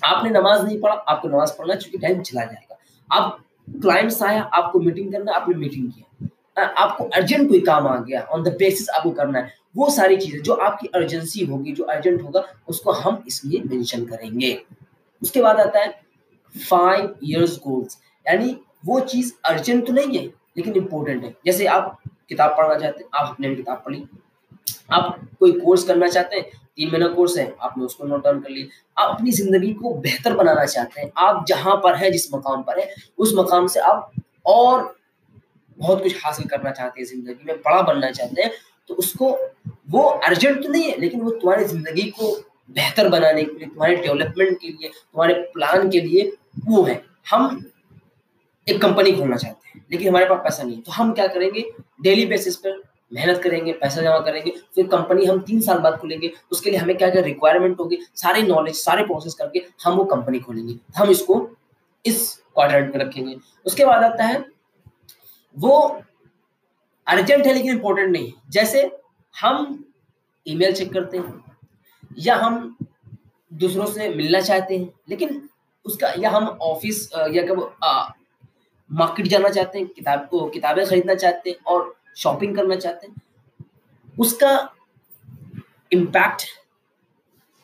आपने 0.05 0.29
नमाज़ 0.29 0.65
नहीं 0.65 0.79
पढ़ा, 0.79 0.93
आपको 0.93 1.27
नमाज़ 1.27 1.51
पढ़ना 1.57 1.75
क्योंकि 1.75 1.97
टाइम 1.97 2.21
चला 2.21 2.43
जाएगा। 2.43 2.77
आप 3.09 3.37
क्लाइंट्स 3.81 4.21
आया 4.23 4.41
आपको 4.43 4.79
मीटिंग 4.79 5.11
करना 5.11 5.33
आपने 5.33 5.55
मीटिंग 5.55 5.91
किया। 5.91 6.63
आपको 6.63 7.03
अर्जेंट 7.05 7.47
कोई 7.49 7.59
काम 7.61 7.87
आ 7.87 7.95
गया 7.97 8.21
ऑन 8.23 8.43
द 8.43 8.55
बेसिस 8.59 8.89
आपको 8.89 9.11
करना 9.11 9.39
है। 9.39 9.53
वो 9.77 9.89
सारी 9.89 10.17
चीज़ें, 10.17 10.41
जो 10.41 10.53
आपकी 10.53 10.87
अर्जेंसी 10.95 11.45
होगी, 11.45 11.71
जो 11.71 11.83
अर्जेंट 11.85 12.21
होगा, 12.21 12.43
उसको 12.67 12.91
हम 12.93 13.23
इसलिए 13.27 13.61
मेंशन 13.65 14.05
करेंगे। 14.05 14.51
उसके 15.21 15.41
बाद 15.41 15.59
आता 15.59 15.79
है 15.79 15.89
फाइव 16.55 17.15
इयर्स 17.23 17.57
गोल्स 17.57 17.97
यानी 18.25 18.55
वो 18.85 18.99
चीज़ 19.01 19.33
अर्जेंट 19.45 19.85
तो 19.87 19.93
नहीं 19.93 20.17
है, 20.17 20.25
लेकिन 20.57 20.75
इंपॉर्टेंट 20.75 21.23
है। 21.23 21.35
जैसे 21.45 21.65
आप 21.67 21.97
किताब 22.29 22.55
पढ़ना 22.57 22.75
चाहते 22.75 23.03
हैं, 23.03 23.09
आप 23.13 23.29
अपने 23.29 23.55
किताब 23.55 23.81
पढ़ी 23.85 24.03
आप 24.91 25.19
कोई 25.39 25.51
कोर्स 25.59 25.83
करना 25.83 26.07
चाहते 26.07 26.35
हैं 26.35 26.51
तीन 26.77 26.89
महीना 26.89 27.07
कोर्स 27.09 27.37
है, 27.37 27.55
आपने 27.61 27.85
उसको 27.85 28.05
नोट 28.05 28.23
डाउन 28.23 28.39
कर 28.41 28.49
लिया। 28.49 29.03
आप 29.03 29.15
अपनी 29.15 29.31
ज़िंदगी 29.33 29.73
को 29.73 29.93
बेहतर 29.95 30.33
बनाना 30.35 30.65
चाहते 30.65 31.01
हैं, 31.01 31.11
आप 31.17 31.45
जहाँ 31.47 31.75
पर 31.83 31.95
है, 31.95 32.11
जिस 32.11 32.33
मकाम 32.33 32.61
पर 32.63 32.79
है, 32.79 32.93
उस 33.17 33.33
मकाम 33.37 33.67
से 33.67 33.79
आप 33.81 34.11
और 34.47 34.95
बहुत 35.77 36.01
कुछ 36.03 36.25
हासिल 36.25 36.47
करना 36.47 36.71
चाहते 36.71 37.01
हैं 37.01 37.07
ज़िंदगी 37.07 37.45
में, 37.45 37.55
बड़ा 37.57 37.81
बनना 37.83 38.11
चाहते 38.11 38.41
हैं 38.41 38.51
तो 38.89 38.93
उसको 38.95 39.29
वो 39.89 40.01
अर्जेंट 40.01 40.63
तो 40.63 40.69
नहीं 40.69 40.83
है, 40.83 40.99
लेकिन 40.99 41.21
वो 41.21 41.31
तुम्हारी 41.31 41.65
ज़िंदगी 41.65 42.03
को 42.11 42.31
बेहतर 42.69 43.09
बनाने 43.09 43.43
के 43.43 43.57
लिए, 43.57 43.67
तुम्हारे 43.67 43.95
डेवलपमेंट 43.97 44.57
के 44.59 44.67
लिए, 44.67 44.89
तुम्हारे 44.89 45.33
प्लान 45.53 45.89
के 45.89 46.01
लिए 46.01 46.31
वो 46.67 46.83
है। 46.83 47.01
हम 47.29 47.65
एक 48.67 48.81
कंपनी 48.81 49.11
खोलना 49.11 49.35
चाहते 49.35 49.69
हैं, 49.69 49.85
लेकिन 49.91 50.07
हमारे 50.07 50.25
पास 50.25 50.39
पैसा 50.43 50.63
नहीं 50.63 50.75
है। 50.75 50.81
तो 50.81 50.91
हम 50.91 51.11
क्या 51.13 51.27
करेंगे? 51.27 51.65
डेली 52.01 52.25
बेसिस 52.25 52.55
पर 52.57 52.81
मेहनत 53.11 53.41
करेंगे, 53.41 53.73
पैसा 53.73 54.01
जमा 54.01 54.19
करेंगे, 54.19 54.51
फिर 54.75 54.87
कंपनी 54.87 55.25
हम 55.25 55.39
तीन 55.41 55.61
साल 55.61 55.79
बाद 55.79 55.97
खोलेंगे, 55.99 56.31
उसके 56.51 56.69
लिए 56.69 56.79
हमें 56.79 56.97
क्या 56.97 57.09
क्या 57.09 57.21
रिक्वायरमेंट 57.23 57.79
होगी, 57.79 57.99
सारे 58.15 58.41
नॉलेज 58.43 58.75
सारे 58.75 59.03
प्रोसेस 59.05 59.33
करके 59.33 59.63
हम 59.83 59.95
वो 59.95 60.03
कंपनी 60.05 60.39
खोलेंगे। 60.39 60.75
हम 60.97 61.09
इसको 61.09 61.47
इस 62.05 62.33
क्वाड्रेंट 62.53 62.95
में 62.95 63.03
रखेंगे। 63.03 63.35
उसके 63.65 63.85
बाद 63.85 64.03
आता 64.03 64.23
है, 64.23 64.45
वो 65.57 66.01
अर्जेंट 67.07 67.45
है 67.45 67.53
लेकिन 67.53 67.71
इंपॉर्टेंट 67.71 68.11
नहीं 68.11 68.31
जैसे 68.51 68.89
हम 69.35 69.83
ईमेल 70.45 70.73
चेक 70.73 70.91
करते 70.93 71.17
हैं, 71.17 71.43
या 72.19 72.35
हम 72.35 72.75
दूसरों 73.51 73.85
से 73.87 74.09
मिलना 74.09 74.39
चाहते 74.41 74.77
हैं, 74.77 74.89
लेकिन 75.09 75.47
उसका, 75.85 76.13
या 76.19 76.29
हम 76.29 76.47
ऑफ़िस 76.47 77.09
या 77.33 77.43
कब 77.47 77.77
मार्केट 78.89 79.27
जाना 79.27 79.49
चाहते 79.49 79.79
हैं, 79.79 79.87
किताब 79.87 80.27
को 80.31 80.45
किताबें 80.49 80.85
खरीदना 80.85 81.15
चाहते 81.15 81.49
हैं, 81.49 81.57
और 81.65 81.95
शॉपिंग 82.17 82.55
करना 82.55 82.75
चाहते 82.77 83.07
हैं, 83.07 83.15
उसका 84.15 84.51
इम्पैक्ट 85.91 86.45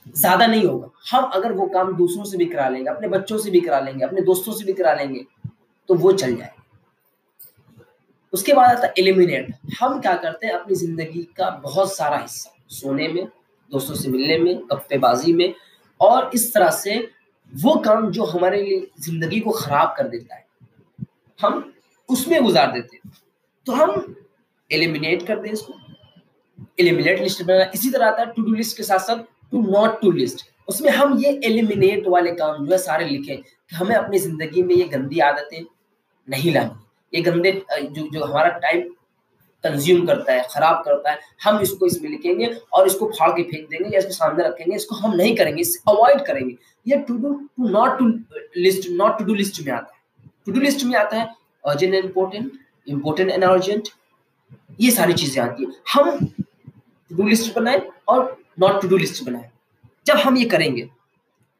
ज़्यादा 0.07 0.45
नहीं 0.47 0.65
होगा। 0.65 0.89
हम 1.11 1.23
अगर 1.25 1.51
वो 1.53 1.65
काम 1.69 1.95
दूसरों 1.97 2.23
से 2.25 2.37
भी 2.37 2.45
करा 2.45 2.67
लेंगे, 2.69 2.89
अपने 2.89 3.07
बच्चों 3.09 3.37
से 3.37 3.51
भी 3.51 3.59
करा 3.61 3.79
लेंगे, 3.79 4.03
अपने 4.05 4.21
दोस्तों 4.23 4.53
से 4.53 4.65
भी 4.65 4.73
करा 4.73 4.93
लेंगे 4.93 5.25
तो 5.89 5.95
वो 5.95 6.11
चल 6.13 6.35
जाए। 6.35 6.51
उसके 8.33 8.53
बाद 8.53 8.69
आता 8.69 8.87
है 8.87 8.93
एलिमिनेट 8.97 9.53
हम 9.79 9.99
क्या 10.01 10.15
करते 10.15 10.47
हैं, 10.47 10.53
अपनी 10.53 10.75
ज़िंदगी 10.75 11.23
का 11.37 11.49
बहुत 11.63 11.95
सारा 11.95 12.17
हिस्सा, 12.17 12.51
सोने 12.69 13.07
में, 13.07 13.27
दोस्तों 13.71 13.95
से 13.95 14.09
मिलने 14.09 14.37
में, 14.39 14.55
गप्पेबाजी 14.71 15.33
में, 15.33 15.53
और 15.99 16.29
इस 16.35 16.53
तरह 16.53 16.69
से 16.71 16.97
वो 17.53 17.75
काम 17.81 18.09
जो 18.11 18.25
हमारे 18.25 18.61
लिए 18.61 18.87
ज़िंदगी 19.01 19.39
को 19.39 19.51
खराब 19.53 19.93
कर 19.97 20.07
देता 20.07 20.35
है, 20.35 20.45
हम 21.39 21.73
उसमें 22.09 22.41
गुजार 22.43 22.71
देते 22.71 22.97
हैं। 22.97 23.11
तो 23.67 23.73
हम 23.73 24.15
एलिमिनेट 24.71 25.25
कर 25.27 25.39
दें 25.39 25.51
इसको। 25.51 25.73
एलिमिनेट 26.79 27.19
लिस्ट 27.19 27.43
बनाना 27.43 27.69
इसी 27.75 27.89
तरह 27.89 28.05
आता 28.07 28.21
है 28.21 28.31
टू 28.33 28.41
डू 28.41 28.53
लिस्ट 28.53 28.77
के 28.77 28.83
साथ 28.83 28.99
साथ 29.01 29.23
टू 29.51 29.61
नॉट 29.63 30.01
टू 30.01 30.11
लिस्ट 30.13 30.45
उसमें 30.67 30.89
हम 30.91 31.17
ये 31.19 31.39
एलिमिनेट 31.45 32.07
वाले 32.07 32.31
काम 32.33 32.65
जो 32.65 32.71
है 32.71 32.77
सारे 32.79 33.05
लिखे 33.05 33.35
कि 33.35 33.75
हमें 33.75 33.95
अपनी 33.95 34.19
ज़िंदगी 34.19 34.61
में 34.63 34.75
ये 34.75 34.83
गंदी 34.87 35.19
आदतें 35.21 35.63
नहीं 36.27 36.53
लानी। 36.53 36.81
ये 37.13 37.21
गंदे, 37.21 37.51
जो 37.71 38.07
जो 38.09 38.23
हमारा 38.23 38.49
टाइम 38.59 38.81
कंज्यूम 39.63 40.05
करता 40.05 40.33
है, 40.33 40.45
खराब 40.51 40.81
करता 40.85 41.11
है, 41.11 41.19
हम 41.43 41.59
इसको 41.61 41.85
इसमें 41.85 42.09
लिखेंगे 42.09 42.47
और 42.73 42.87
इसको 42.87 43.05
फाड़ 43.09 43.29
के 43.31 43.43
फेंक 43.43 43.67
देंगे 43.69 43.89
या 43.89 43.99
इसको 43.99 44.13
सामने 44.13 44.43
रखेंगे, 44.43 44.75
इसको 44.75 44.95
हम 44.95 45.15
नहीं 45.15 45.35
करेंगे 45.35 45.61
इससे 45.61 45.79
अवॉइड 45.91 46.25
करेंगे। 46.25 46.55
ये 46.85 46.97
to 47.07 47.17
do 47.17 47.33
to 47.33 47.67
not 47.69 47.97
to 47.99 48.07
list 48.57 48.89
not 48.91 49.17
to 49.17 49.25
do 49.25 49.33
list 49.33 49.61
में 49.65 49.71
आता 49.73 49.95
है। 49.95 50.31
टू 50.45 50.51
डू 50.51 50.59
लिस्ट 50.59 50.83
में 50.85 50.95
आता 50.99 51.17
है 51.17 51.27
urgent 51.63 51.93
and 51.93 52.03
important 52.05 52.51
important 52.87 53.29
and 53.31 53.43
urgent 53.43 53.89
ये 54.81 54.91
सारी 54.91 55.13
चीज़ें 55.13 55.41
आती 55.43 55.63
है 55.63 55.71
हम 55.93 56.25
टू 56.25 57.15
डू 57.15 57.27
लिस्ट 57.27 57.53
बनाए 57.55 57.81
और 58.07 58.37
नॉट 58.59 58.81
टू 58.81 58.87
डू 58.87 58.97
लिस्ट 58.97 59.23
बनाए। 59.25 59.49
जब 60.05 60.17
हम 60.17 60.37
ये 60.37 60.45
करेंगे 60.45 60.89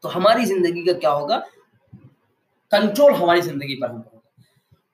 तो 0.04 0.10
हमारी 0.10 0.46
ज़िंदगी 0.46 0.86
का 0.86 0.94
क्या 0.94 1.12
होगा? 1.12 1.38
कंट्रोल 2.72 3.14
हमारी 3.14 3.42
ज़िंदगी 3.42 3.76
पर 3.76 3.92
होगा। 3.92 4.22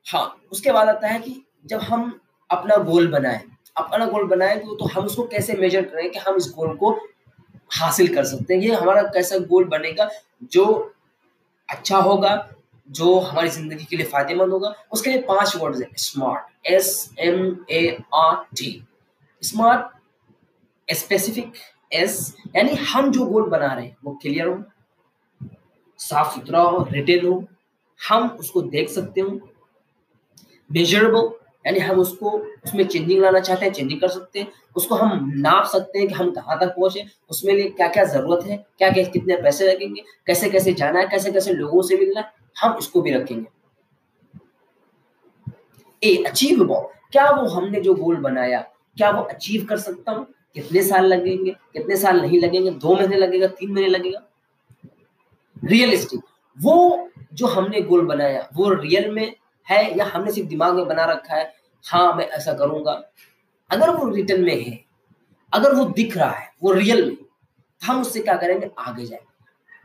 हाँ 0.06 0.42
उसके 0.52 0.72
बाद 0.72 0.90
आता 0.90 1.08
है 1.08 1.20
कि 1.20 1.42
जब 1.66 1.80
हम 1.82 2.20
अपना 2.50 2.76
गोल 2.84 3.08
बनाए 3.08 3.42
अपना 3.78 4.06
गोल 4.06 4.26
बनाए 4.28 4.56
तो, 4.56 4.76
तो 4.76 4.86
हम 4.86 5.06
उसको 5.06 5.24
कैसे 5.24 5.54
मेजर 5.54 5.86
करें 5.86 6.10
कि 6.12 6.20
हम 6.20 6.36
इस 6.36 6.52
गोल 6.56 6.76
को 6.78 6.92
हासिल 7.72 8.14
कर 8.16 8.24
सकते 8.26 8.54
हैं? 8.54 8.62
ये 8.62 8.76
हमारा 8.76 9.02
कैसा 9.14 9.38
गोल 9.40 9.66
बनेगा? 9.66 10.10
जो 10.44 10.94
अच्छा 11.70 11.98
होगा 11.98 12.36
जो 12.90 13.20
हमारी 13.20 13.50
ज़िंदगी 13.50 13.86
के 13.86 13.96
लिए 13.96 14.06
फ़ायदेमंद 14.06 14.52
होगा, 14.52 14.74
उसके 14.92 15.10
लिए 15.10 15.22
पाँच 15.22 15.56
वर्ड 15.56 15.76
है 15.76 15.90
smart 15.98 16.68
S 16.68 17.10
M 17.20 17.56
A 17.72 17.98
R 18.16 18.36
T 18.58 18.72
smart 19.44 19.98
specific 20.88 21.54
S 21.94 22.36
यानी 22.56 22.76
हम 22.86 23.12
जो 23.12 23.26
गोल 23.26 23.50
बना 23.50 23.74
रहे 23.74 23.86
हैं, 23.86 23.96
वो 24.04 24.14
क्लियर 24.22 24.48
हो 24.48 24.64
साफ़ 26.00 26.34
सुथरा 26.36 26.62
हो 26.62 26.88
रिटेल 26.92 27.26
हो, 27.28 27.44
हम 28.00 28.28
उसको 28.40 28.62
देख 28.64 28.90
सकते 28.90 29.22
हो 29.22 29.40
मेजरेबल 30.70 31.30
यानी 31.66 31.80
हम 31.80 32.00
उसको, 32.00 32.30
उसमें 32.66 32.86
चेंजिंग 32.88 33.22
लाना 33.22 33.40
चाहते 33.40 33.66
हैं 33.66 33.72
चेंजिंग 33.74 34.00
कर 34.02 34.08
सकते 34.08 34.40
हैं, 34.40 34.48
उसको 34.76 34.96
हम 34.96 35.32
नाप 35.38 35.66
सकते 35.68 36.00
हैं 36.00 36.08
कि 36.08 36.14
हम 36.14 36.30
कहाँ 36.32 36.58
तक 36.60 36.74
पहुँचे, 36.76 37.06
उसमें 37.30 37.54
लिए 37.54 37.70
क्या 37.70 37.88
क्या 37.88 38.04
ज़रूरत 38.06 38.46
है 38.48 38.58
क्या 38.78 38.90
क्या 38.92 39.04
कितने 39.06 39.36
पैसे 39.42 39.68
लगेंगे 39.68 40.04
कैसे 40.28 40.50
कैसे 40.50 40.74
जाना 40.74 41.00
है 41.00 41.08
कैसे 41.08 41.32
कैसे 41.32 41.54
लोगों 41.54 41.82
से 41.82 41.98
मिलना 41.98 42.20
है 42.20 42.39
हम 42.62 42.78
इसको 42.78 43.02
भी 43.02 43.12
रखेंगे। 43.12 43.48
ए 46.04 46.24
अचीवेबल 46.24 46.88
क्या 47.12 47.30
वो 47.30 47.48
हमने 47.48 47.82
जो 47.82 47.94
गोल 47.94 48.16
बनाया, 48.16 48.62
क्या 48.98 49.12
वो 49.12 49.22
अचीव 49.22 49.66
कर 49.66 49.78
सकता 49.78 50.12
हूँ? 50.12 50.28
कितने 50.54 50.84
साल 50.84 51.06
लगेंगे, 51.06 51.52
कितने 51.52 51.96
साल 51.98 52.22
नहीं 52.22 52.40
लगेंगे? 52.40 52.72
दो 52.72 52.96
महीने 52.96 53.16
लगेगा, 53.16 53.48
तीन 53.48 53.72
महीने 53.72 53.90
लगेगा? 53.90 54.22
रियलिस्टिक 55.64 56.20
वो 56.60 57.10
जो 57.34 57.48
हमने 57.48 57.82
गोल 57.82 58.06
बनाया, 58.06 58.50
वो 58.54 58.70
रियल 58.70 59.12
में 59.12 59.36
है 59.70 59.98
या 59.98 60.06
हमने 60.06 60.32
सिर्फ़ 60.32 60.50
दिमाग 60.50 60.76
में 60.76 60.88
बना 60.88 61.06
रखा 61.06 61.36
है? 61.36 61.54
हाँ 61.86 62.14
मैं 62.14 62.28
ऐसा 62.28 62.54
करूँगा। 62.54 63.04
अगर 63.72 63.90
वो 63.90 64.10
रिटर्न 64.10 64.44
में 64.44 64.66
है, 64.66 64.86
अगर 65.54 65.76
वो 65.76 65.86
दिख 65.86 66.18
रहा 66.18 66.32
है, 66.32 66.54
वो 66.64 66.72
रियल 66.72 67.06
में 67.06 67.18
हम 67.84 68.02
उससे 68.02 68.20
क्या 68.20 68.36
करेंगे? 68.36 68.72
आगे 68.80 69.06
जाएँगे। 69.06 69.30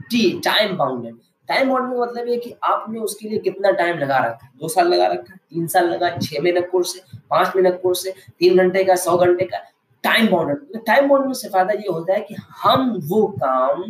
T 0.02 0.40
time 0.40 0.76
bounded 0.76 1.16
time 1.48 1.68
bound 1.70 1.92
में 1.92 1.98
मतलब 1.98 2.28
ये 2.28 2.36
कि 2.36 2.54
आपने 2.64 3.00
उसके 3.00 3.28
लिए 3.28 3.38
कितना 3.38 3.70
टाइम 3.70 3.98
लगा 3.98 4.18
रखा 4.18 4.46
है? 4.46 4.52
दो 4.56 4.68
साल 4.68 4.88
लगा 4.88 5.06
रखा 5.06 5.32
है? 5.32 5.38
तीन 5.50 5.66
साल 5.66 5.88
लगा 5.90 6.10
छह 6.10 6.42
महीने 6.42 6.60
कोर्स 6.62 6.94
है? 6.96 7.18
पाँच 7.30 7.48
महीने 7.48 7.70
कोर्स 7.72 8.06
है? 8.06 8.12
तीन 8.38 8.56
घंटे 8.58 8.84
का, 8.84 8.96
सौ 8.96 9.16
घंटे 9.16 9.44
का? 9.44 9.58
टाइम 10.04 10.28
बाउंडेड 10.30 10.82
टाइम 10.86 11.08
बाउंड 11.08 11.34
से 11.34 11.48
फ़ायदा 11.48 11.72
ये 11.72 11.92
होता 11.92 12.12
है 12.12 12.20
कि 12.20 12.34
हम 12.62 12.90
वो 13.04 13.26
काम 13.42 13.82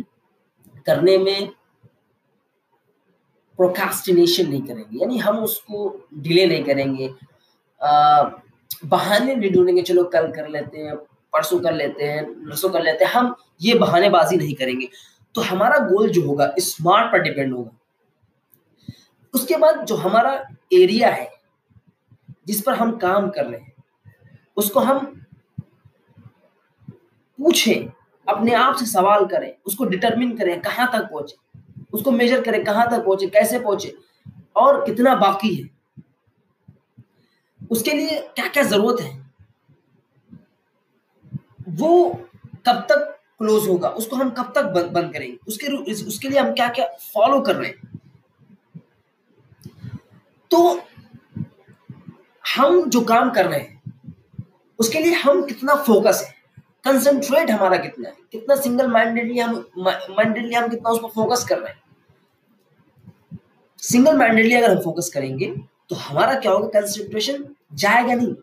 करने 0.85 1.17
में 1.17 1.47
प्रोकास्टिनेशन 3.59 4.49
नहीं 4.49 4.61
करेंगे। 4.61 4.99
यानी 4.99 5.17
हम 5.17 5.37
उसको 5.39 6.07
डिले 6.13 6.45
नहीं 6.47 6.63
करेंगे। 6.63 7.13
बहाने 8.85 9.35
नहीं 9.35 9.51
ढूंढेंगे, 9.51 9.81
चलो 9.81 10.03
कल 10.03 10.31
कर 10.31 10.47
लेते 10.47 10.77
हैं, 10.77 10.95
परसों 11.33 11.59
कर 11.59 11.73
लेते 11.73 12.03
हैं 12.03 12.21
नरसों 12.21 12.69
कर 12.69 12.83
लेते 12.83 13.05
हैं। 13.05 13.11
हम 13.11 13.35
ये 13.61 13.73
बहानेबाजी 13.73 14.37
नहीं 14.37 14.55
करेंगे। 14.55 14.89
तो 15.35 15.41
हमारा 15.41 15.77
गोल 15.77 16.09
जो 16.09 16.27
होगा 16.27 16.55
स्मार्ट 16.59 17.11
पर 17.11 17.21
डिपेंड 17.21 17.53
होगा। 17.53 17.71
उसके 19.33 19.57
बाद 19.57 19.85
जो 19.85 19.95
हमारा 19.95 20.47
एरिया 20.73 21.09
है, 21.09 21.31
जिस 22.47 22.61
पर 22.61 22.73
हम 22.73 22.97
काम 22.97 23.29
कर 23.29 23.45
रहे 23.45 23.61
हैं, 23.61 23.73
उसको 24.57 24.79
हम 24.79 25.21
पूछें, 27.39 27.91
अपने 28.29 28.53
आप 28.53 28.75
से 28.75 28.85
सवाल 28.85 29.25
करें, 29.25 29.53
उसको 29.65 29.85
डिटरमिन 29.85 30.37
करें, 30.37 30.61
कहाँ 30.61 30.91
तक 30.93 31.01
पहुँचे? 31.01 31.35
उसको 31.93 32.11
मेजर 32.11 32.41
करें, 32.41 32.63
कहाँ 32.63 32.89
तक 32.91 33.05
पहुँचे, 33.05 33.27
कैसे 33.27 33.59
पहुँचे, 33.59 33.97
और 34.55 34.85
कितना 34.85 35.15
बाकी 35.15 35.55
है। 35.55 35.69
उसके 37.71 37.91
लिए 37.91 38.21
क्या 38.21 38.47
क्या 38.47 38.63
ज़रूरत 38.63 39.01
है? 39.01 39.31
वो 41.69 42.13
कब 42.67 42.75
तक 42.75 43.14
क्लोज 43.45 43.67
होगा, 43.69 43.89
उसको 43.89 44.15
हम 44.15 44.29
कब 44.29 44.51
तक 44.55 44.63
बंद 44.65 44.91
बंद 44.91 45.13
करेंगे? 45.13 45.37
उसके 45.47 45.67
उसके 46.05 46.29
लिए 46.29 46.39
हम 46.39 46.53
क्या 46.53 46.67
क्या 46.69 46.85
फॉलो 47.13 47.39
कर 47.41 47.55
रहे 47.55 47.69
हैं? 47.69 47.99
तो 50.51 50.79
हम 52.43 52.89
जो 52.89 53.01
काम 53.03 53.29
कर 53.31 53.45
रहे 53.45 53.59
हैं, 53.59 53.81
उसके 54.79 54.99
लिए 54.99 55.13
हम 55.13 55.41
कितना 55.45 55.75
फोकस 55.83 56.21
है? 56.25 56.33
कंसंट्रेट 56.85 57.51
हमारा 57.51 57.77
कितना 57.77 58.09
है? 58.09 58.15
कितना 58.31 58.55
सिंगल 58.55 58.87
माइंडेडली 58.87 59.39
हम 59.39 59.55
माइंडेडली 59.79 60.55
हम 60.55 60.69
कितना 60.69 60.89
उस 60.89 60.99
पर 60.99 61.09
फोकस 61.09 61.45
कर 61.49 61.59
रहे 61.59 61.73
हैं? 61.73 61.81
सिंगल 63.79 64.17
माइंडेडली 64.17 64.55
अगर 64.55 64.71
हम 64.71 64.83
फोकस 64.83 65.09
करेंगे 65.13 65.55
तो 65.89 65.95
हमारा 65.95 66.39
क्या 66.39 66.51
होगा? 66.51 66.79
कंसंट्रेशन 66.79 67.45
जाएगा 67.73 68.13
नहीं। 68.13 68.35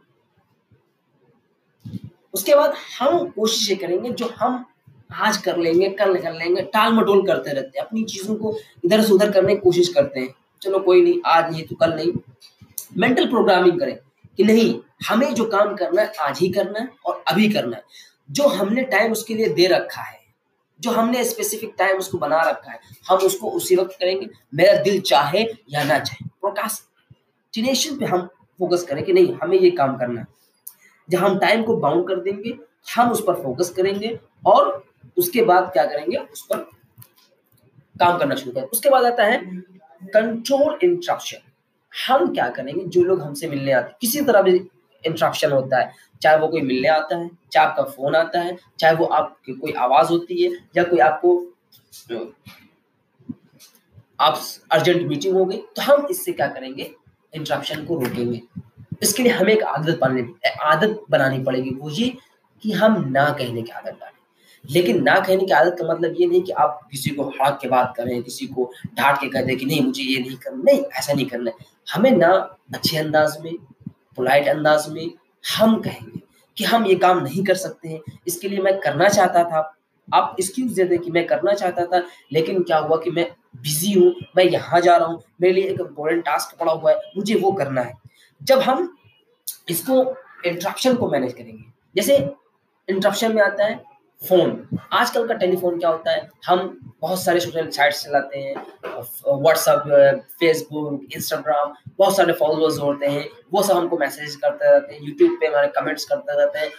उसके 2.35 2.55
बाद 2.55 2.75
हम 2.99 3.29
कोशिश 3.31 3.79
करेंगे 3.79 4.11
जो 4.11 4.27
हम 4.39 4.65
आज 5.15 5.37
कर 5.37 5.57
लेंगे 5.57 5.89
कल 5.89 6.19
कर 6.19 6.33
लेंगे, 6.33 6.63
टाल 6.63 6.93
मटोल 6.93 7.27
करते 7.27 7.53
रहते 7.53 7.79
हैं। 7.79 7.87
अपनी 7.87 8.05
चीज़ों 8.05 8.35
को 8.35 8.59
इधर 8.85 9.03
से 9.03 9.13
उधर 9.13 9.31
करने 9.31 9.55
की 9.55 9.61
कोशिश 9.61 9.89
करते 9.89 10.21
हैं। 10.21 10.35
चलो 10.63 10.79
कोई 10.79 11.03
नहीं, 11.03 11.21
आज 11.27 11.53
नहीं 11.53 11.65
तो 11.65 11.77
कल 11.77 11.95
नहीं। 11.95 12.13
मेंटल 12.97 13.27
प्रोग्रामिंग 13.27 13.81
करें 13.81 13.99
कि 14.37 14.45
नहीं, 14.45 14.81
हमें 15.09 15.35
जो 15.35 15.45
काम 15.45 15.77
करना 15.77 16.03
है, 16.03 16.13
आज 16.21 16.39
ही 16.39 16.49
करना 16.49 16.79
है 16.79 16.89
और 17.07 17.25
अभी 17.29 17.49
करना 17.49 17.77
है। 17.77 17.83
जो 18.31 18.45
हमने 18.45 18.83
टाइम 18.83 19.13
उसके 19.13 19.35
लिए 19.35 19.49
दे 19.49 19.67
रखा 19.67 20.03
है, 20.03 20.21
जो 20.81 20.91
हमने 20.91 21.25
स्पेसिफिक 21.25 21.75
टाइम 21.79 21.97
उसको 21.97 22.19
बना 22.19 22.43
रखा 22.43 22.73
है, 22.73 22.81
हम 23.09 23.19
उसको 23.19 23.51
उसी 23.51 23.77
वक्त 23.77 23.97
करेंगे, 24.01 24.29
मेरा 24.55 24.83
दिल 24.83 25.01
चाहे 25.01 25.43
या 25.43 25.85
ना 25.85 25.99
चाहे। 25.99 26.29
प्रोकास्टिनेशन 26.29 27.97
पे 27.97 28.05
हम 28.05 28.29
फोकस 28.59 28.83
करें 28.83 29.05
कि 29.05 29.13
नहीं, 29.13 29.35
हमें 29.43 29.59
ये 29.59 29.71
काम 29.71 29.97
करना 29.97 30.21
है। 30.21 30.27
जब 31.11 31.19
हम 31.19 31.39
टाइम 31.39 31.63
को 31.63 31.77
बाउंड 31.77 32.09
कर 32.09 32.15
देंगे, 32.15 32.59
हम 32.97 33.13
उस 33.13 33.25
पर 33.27 33.35
फोकस 33.35 33.71
करेंगे 33.71 34.21
और 34.47 34.85
उसके 35.17 35.43
बाद 35.43 35.71
क्या 35.73 35.85
करेंगे? 35.87 36.17
उस 36.17 36.47
पर 36.47 36.57
काम 37.97 38.19
करना 38.19 38.35
शुरू 38.35 38.53
करें। 38.53 38.65
उसके 38.65 38.91
बाद 38.91 39.05
आता 39.05 39.25
है 39.25 39.39
कंट्रोल 40.05 40.79
इंस्ट्रक्शन 40.85 41.39
हम 41.93 42.33
क्या 42.35 42.49
करेंगे? 42.51 42.85
जो 42.85 43.03
लोग 43.03 43.21
हमसे 43.23 43.49
मिलने 43.49 43.73
आते 43.73 43.95
किसी 44.01 44.21
तरह 44.23 44.43
भी 44.43 44.55
इंस्ट्रक्शन 45.05 45.53
होता 45.53 45.79
है, 45.79 45.93
चाहे 46.23 46.37
वो 46.39 46.49
कोई 46.49 46.61
मिलने 46.63 46.89
आता 46.89 47.17
है, 47.17 47.31
चाहे 47.53 47.67
आपका 47.67 47.83
फ़ोन 47.85 48.17
आता 48.17 48.41
है, 48.41 48.57
चाहे 48.79 48.95
वो 48.95 49.05
आपकी 49.07 49.53
कोई 49.53 49.73
आवाज़ 49.75 50.09
होती 50.09 50.43
है, 50.43 50.51
या 50.77 50.83
कोई 50.85 50.99
आपको, 51.01 51.39
आप 54.21 54.41
अर्जेंट 54.73 55.03
मीटिंग 55.03 55.37
हो 55.37 55.45
गई 55.45 55.57
तो 55.77 55.83
हम 55.83 56.07
इससे 56.11 56.33
क्या 56.33 56.47
करेंगे? 56.49 56.91
इंट्रप्शन 57.33 57.85
को 57.85 57.95
रोकेंगे। 57.97 58.41
इसके 59.03 59.23
लिए 59.23 59.33
हमें 59.33 59.53
एक 59.53 59.63
आदत 59.65 59.99
बनानी 60.01 60.25
आदत 60.63 61.01
बनानी 61.11 61.43
पड़ेगी, 61.45 61.71
वो 61.71 61.91
ये 61.91 62.09
कि 62.63 62.73
हम 62.73 63.05
ना 63.09 63.29
कहने 63.31 63.63
की 63.63 63.71
आदत 63.71 63.99
डालें। 64.01 64.22
लेकिन 64.65 65.03
ना 65.03 65.19
कहने 65.19 65.45
की 65.45 65.53
आदत 65.53 65.77
का 65.79 65.87
मतलब 65.87 66.15
ये 66.19 66.27
नहीं 66.27 66.43
कि 66.43 66.53
आप 66.53 66.81
किसी 66.91 67.11
को 67.11 67.23
हाथ 67.31 67.57
के 67.61 67.69
बात 67.69 67.93
करें, 67.97 68.23
किसी 68.23 68.47
को 68.47 68.71
डांट 68.95 69.21
के 69.21 69.29
कह 69.29 69.43
दें 69.43 69.57
कि 69.57 69.67
नहीं, 69.67 69.81
मुझे 69.83 70.03
ये 70.03 70.21
नहीं 70.21 70.37
करना, 70.37 70.63
नहीं, 70.63 70.83
ऐसा 70.83 71.13
नहीं 71.13 71.27
करना 71.27 71.51
है। 71.51 71.71
हमें 71.95 72.11
ना 72.13 72.29
अच्छे 72.75 72.97
अंदाज 72.99 73.37
में 73.45 73.55
पोलाइट 74.17 74.49
अंदाज 74.49 74.89
में 74.89 75.11
हम 75.45 75.81
कहेंगे 75.81 76.21
कि 76.57 76.65
हम 76.65 76.87
ये 76.87 76.95
काम 76.97 77.23
नहीं 77.23 77.45
कर 77.45 77.55
सकते 77.57 77.89
हैं, 77.89 78.01
इसके 78.27 78.49
लिए 78.49 78.61
मैं 78.61 78.79
करना 78.81 79.09
चाहता 79.09 79.45
था। 79.45 79.61
आप 80.09 80.37
एक्सक्यूज 80.41 80.73
दे 80.73 80.85
दें 80.85 80.99
कि 80.99 81.11
मैं 81.11 81.27
करना 81.27 81.53
चाहता 81.55 81.85
था, 81.87 82.03
लेकिन 82.33 82.63
क्या 82.63 82.79
हुआ 82.79 82.97
कि 82.97 83.11
मैं 83.11 83.27
बिज़ी 83.57 83.93
हूँ, 83.93 84.15
मैं 84.37 84.45
यहाँ 84.45 84.81
जा 84.81 84.97
रहा 84.97 85.09
हूँ, 85.09 85.23
मेरे 85.41 85.55
लिए 85.55 85.65
एक 85.65 85.81
इम्पोर्टेंट 85.81 86.25
टास्क 86.25 86.57
पड़ा 86.59 86.73
हुआ 86.73 86.91
है, 86.91 87.01
मुझे 87.17 87.35
वो 87.35 87.53
करना 87.53 87.81
है। 87.81 87.95
जब 88.41 88.61
हम 88.61 88.97
इसको 89.69 90.03
इंट्रप्शन 90.47 90.95
को 90.97 91.09
मैनेज 91.11 91.33
करेंगे, 91.33 91.65
जैसे 91.97 92.17
इंट्रप्शन 92.89 93.35
में 93.35 93.43
आता 93.43 93.65
है 93.65 93.81
फ़ोन। 94.29 94.79
आजकल 94.93 95.27
का 95.29 95.35
टेलीफोन 95.35 95.79
क्या 95.79 95.91
होता 95.91 96.11
है? 96.11 96.29
हम 96.47 96.79
बहुत 97.01 97.23
सारे 97.23 97.41
सोशल 97.41 97.69
साइट्स 97.71 98.03
चलाते 98.05 98.39
हैं 98.39 98.55
व्हाट्सअप 99.27 99.85
फेसबुक 100.41 101.15
इंस्टाग्राम 101.15 101.73
बहुत 101.99 102.17
सारे 102.17 102.33
फॉलोअर्स 102.33 102.79
होते 102.79 103.07
हैं, 103.07 103.27
वो 103.53 103.63
सब 103.63 103.77
हमको 103.77 103.99
मैसेज 103.99 104.35
करते 104.37 104.71
रहते 104.71 104.95
हैं 104.95 105.03
यूट्यूब 105.03 105.37
पे 105.41 105.47
हमारे 105.47 105.69
कमेंट्स 105.77 106.05
करते 106.05 106.39
रहते 106.39 106.59
हैं। 106.59 106.71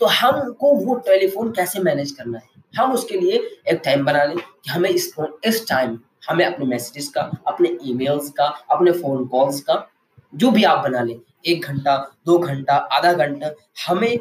तो 0.00 0.06
हमको 0.06 0.74
वो 0.76 0.94
टेलीफोन 1.06 1.50
कैसे 1.52 1.80
मैनेज 1.80 2.10
करना 2.10 2.38
है? 2.38 2.48
हम 2.78 2.92
उसके 2.92 3.20
लिए 3.20 3.38
एक 3.68 3.80
टाइम 3.84 4.04
बना 4.04 4.24
लें 4.24 4.36
कि 4.36 4.70
हमें 4.70 4.90
इस 4.90 5.12
फ़ोन 5.14 5.32
इस 5.44 5.66
टाइम 5.68 5.98
हमें 6.28 6.44
अपने 6.44 6.66
मैसेजेस 6.66 7.08
का, 7.08 7.30
अपने 7.46 7.76
ईमेल्स 7.82 8.30
का, 8.30 8.44
अपने 8.70 8.92
फ़ोन 8.92 9.26
कॉल्स 9.26 9.60
का, 9.60 9.86
जो 10.34 10.50
भी 10.50 10.64
आप 10.64 10.82
बना 10.84 11.02
लें, 11.02 11.18
एक 11.46 11.64
घंटा, 11.64 11.96
दो 12.26 12.38
घंटा, 12.38 12.74
आधा 12.74 13.12
घंटा, 13.12 13.50
हमें 13.86 14.18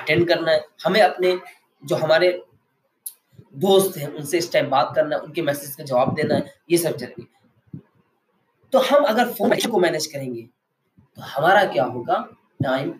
अटेंड 0.00 0.26
करना 0.28 0.50
है। 0.50 0.64
हमें 0.84 1.00
अपने 1.02 1.38
जो 1.82 1.96
हमारे 1.96 2.30
दोस्त 3.56 3.96
हैं, 3.98 4.08
उनसे 4.08 4.38
इस 4.38 4.52
टाइम 4.52 4.68
बात 4.70 4.92
करना 4.94 5.16
है, 5.16 5.22
उनके 5.22 5.42
मैसेज 5.42 5.74
का 5.74 5.84
जवाब 5.84 6.14
देना 6.14 6.34
है, 6.34 6.54
ये 6.70 6.78
सब 6.78 6.96
चलेंगे 6.96 7.26
तो 8.72 8.78
हम 8.80 9.04
अगर 9.04 9.32
फ़ोन 9.32 9.54
को 9.70 9.78
मैनेज 9.80 10.06
करेंगे 10.06 10.42
तो 10.42 11.22
हमारा 11.24 11.64
क्या 11.66 11.84
होगा? 11.86 12.16
टाइम 12.60 12.92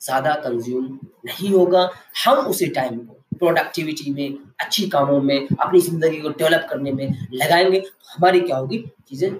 ज़्यादा 0.00 0.34
कंज्यूम 0.36 0.84
नहीं 1.26 1.50
होगा। 1.50 1.88
हम 2.24 2.46
उसी 2.46 2.66
टाइम 2.68 2.98
को 2.98 3.14
प्रोडक्टिविटी 3.38 4.12
में, 4.12 4.38
अच्छी 4.60 4.88
कामों 4.88 5.20
में, 5.20 5.46
अपनी 5.50 5.80
ज़िंदगी 5.80 6.20
को 6.20 6.28
डेवलप 6.30 6.66
करने 6.70 6.92
में 6.92 7.28
लगाएँगे 7.32 7.80
तो 7.80 7.88
हमारी 8.08 8.40
क्या 8.40 8.56
होगी? 8.56 8.78
चीज़ें 9.08 9.30